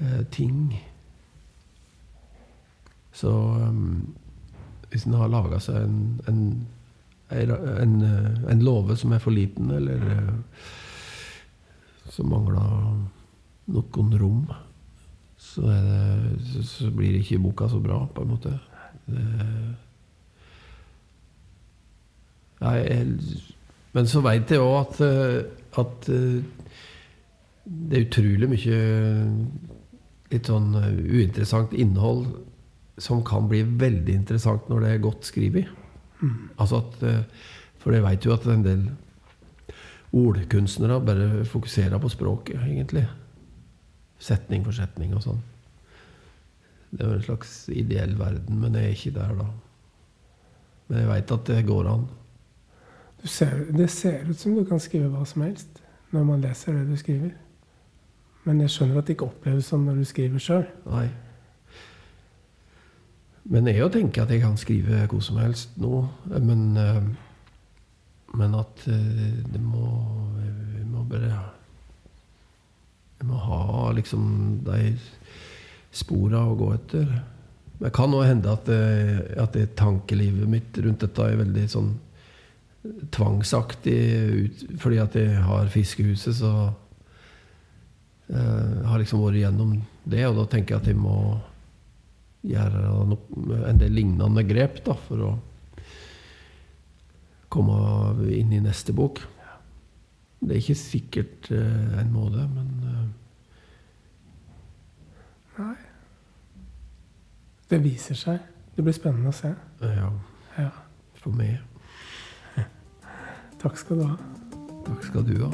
eh, 0.00 0.22
ting. 0.34 0.76
Så 3.16 3.32
um, 3.32 4.14
hvis 4.90 5.06
en 5.06 5.16
har 5.18 5.32
laga 5.32 5.58
seg 5.62 5.80
en, 5.82 5.96
en, 6.28 6.42
en, 7.32 7.96
eh, 8.04 8.36
en 8.52 8.64
låve 8.64 8.96
som 8.96 9.12
er 9.12 9.22
for 9.22 9.34
liten, 9.34 9.70
eller 9.74 10.04
eh, 10.12 10.62
som 12.12 12.30
mangler 12.30 13.02
noen 13.72 14.14
rom, 14.20 14.44
så, 15.36 15.66
det, 15.66 16.36
så, 16.52 16.62
så 16.70 16.92
blir 16.94 17.18
ikke 17.18 17.42
boka 17.42 17.68
så 17.72 17.80
bra, 17.82 18.04
på 18.14 18.24
en 18.24 18.32
måte. 18.34 18.54
Det, 19.06 19.26
jeg, 22.60 23.20
men 23.96 24.08
så 24.08 24.22
veit 24.24 24.50
jeg 24.50 24.62
òg 24.62 24.76
at, 24.80 25.00
eh, 25.04 25.38
at 25.82 26.10
det 27.66 27.98
er 27.98 28.06
utrolig 28.06 28.48
mye 28.48 28.80
litt 30.30 30.48
sånn 30.48 30.74
uinteressant 30.78 31.74
innhold 31.76 32.28
som 32.98 33.24
kan 33.24 33.48
bli 33.48 33.62
veldig 33.62 34.14
interessant 34.14 34.68
når 34.70 34.84
det 34.84 34.92
er 34.92 35.04
godt 35.04 35.28
skrevet. 35.28 35.68
Altså 36.58 36.80
at, 36.80 37.02
eh, 37.02 37.24
for 37.78 37.92
jeg 37.92 38.04
veit 38.04 38.24
jo 38.24 38.32
at 38.32 38.46
en 38.48 38.64
del 38.64 38.86
ordkunstnere 40.16 41.00
bare 41.04 41.44
fokuserer 41.44 41.98
på 41.98 42.08
språket, 42.08 42.56
egentlig. 42.64 43.04
Setning 44.18 44.64
for 44.64 44.72
setning 44.72 45.14
og 45.14 45.22
sånn. 45.26 45.42
Det 46.90 47.02
er 47.02 47.10
jo 47.10 47.18
en 47.18 47.26
slags 47.26 47.56
ideell 47.68 48.14
verden, 48.18 48.60
men 48.60 48.74
jeg 48.78 48.84
er 48.84 48.94
ikke 48.94 49.16
der 49.18 49.34
da. 49.36 49.48
Men 50.88 51.02
jeg 51.02 51.08
veit 51.10 51.34
at 51.34 51.50
det 51.50 51.66
går 51.66 51.90
an. 51.90 52.06
Du 53.22 53.28
ser, 53.28 53.66
det 53.74 53.90
ser 53.90 54.24
ut 54.28 54.38
som 54.38 54.54
du 54.54 54.64
kan 54.64 54.80
skrive 54.80 55.10
hva 55.10 55.24
som 55.26 55.42
helst 55.42 55.82
når 56.14 56.24
man 56.24 56.40
leser 56.44 56.72
det 56.72 56.86
du 56.88 56.96
skriver. 56.96 57.34
Men 58.46 58.60
jeg 58.62 58.70
skjønner 58.70 59.00
at 59.00 59.08
det 59.08 59.16
ikke 59.16 59.26
oppleves 59.26 59.68
sånn 59.72 59.84
når 59.88 60.00
du 60.00 60.04
skriver 60.06 60.42
sjøl. 60.42 60.66
Men 63.46 63.68
jeg 63.70 63.90
tenker 63.94 64.24
at 64.24 64.32
jeg 64.34 64.42
kan 64.42 64.56
skrive 64.58 65.04
hvor 65.10 65.22
som 65.22 65.38
helst 65.38 65.76
nå. 65.78 66.02
Men, 66.34 66.64
eh, 66.80 67.02
men 68.36 68.56
at 68.58 68.86
eh, 68.90 69.42
det 69.52 69.62
må 69.62 69.86
Vi 70.76 70.84
må 70.84 71.04
bare 71.10 71.38
Vi 73.20 73.26
må 73.26 73.38
ha 73.40 73.92
liksom 73.92 74.62
de 74.66 74.96
spora 75.96 76.42
å 76.44 76.56
gå 76.58 76.72
etter. 76.74 77.06
Det 77.80 77.92
kan 77.92 78.12
òg 78.12 78.26
hende 78.26 78.52
at, 78.52 78.66
det, 78.68 79.36
at 79.40 79.54
det 79.56 79.76
tankelivet 79.78 80.48
mitt 80.48 80.76
rundt 80.84 81.00
dette 81.00 81.24
er 81.24 81.38
veldig 81.40 81.64
sånn 81.72 81.94
tvangsaktig 83.14 83.96
ut, 84.44 84.64
fordi 84.80 84.98
at 85.00 85.16
jeg 85.16 85.40
har 85.42 85.72
fiskehuset, 85.72 86.36
så 86.38 86.52
eh, 88.28 88.84
har 88.86 89.00
liksom 89.00 89.24
vært 89.24 89.40
gjennom 89.40 89.78
det, 90.04 90.22
og 90.28 90.36
da 90.38 90.46
tenker 90.52 90.76
jeg 90.76 90.82
at 90.82 90.90
jeg 90.92 91.00
må 91.00 91.16
gjøre 92.46 92.82
no- 93.10 93.60
en 93.66 93.78
del 93.80 93.92
lignende 93.96 94.42
grep 94.46 94.80
da, 94.86 94.94
for 95.06 95.18
å 95.26 95.30
komme 97.52 97.76
inn 98.34 98.52
i 98.52 98.60
neste 98.62 98.92
bok. 98.96 99.20
Det 100.40 100.52
er 100.52 100.60
ikke 100.60 100.76
sikkert 100.78 101.48
uh, 101.54 101.98
en 102.00 102.10
må 102.12 102.26
det, 102.34 102.44
men 102.52 102.68
uh... 102.84 103.06
Nei. 105.56 105.76
Det 107.70 107.78
viser 107.82 108.18
seg. 108.20 108.42
Det 108.76 108.84
blir 108.84 108.94
spennende 108.94 109.32
å 109.32 109.34
se. 109.36 109.54
ja, 109.80 110.10
Ja. 110.58 110.68
for 111.22 111.32
meg. 111.34 111.56
Takk 113.62 113.78
skal 113.80 114.02
du 114.02 114.04
ha. 114.04 114.16
Takk 114.86 115.02
skal 115.08 115.24
du 115.26 115.34
ha. 115.40 115.50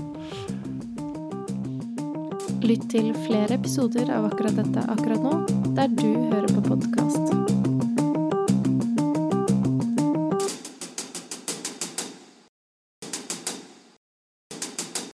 Lytt 2.63 2.85
til 2.93 3.13
flere 3.25 3.57
episoder 3.57 4.11
av 4.15 4.27
akkurat 4.29 4.59
dette 4.59 4.83
akkurat 4.93 5.23
nå, 5.25 5.33
der 5.77 5.87
du 5.87 6.07
hører 6.07 6.49
på 6.49 6.61
podkast. 6.61 7.52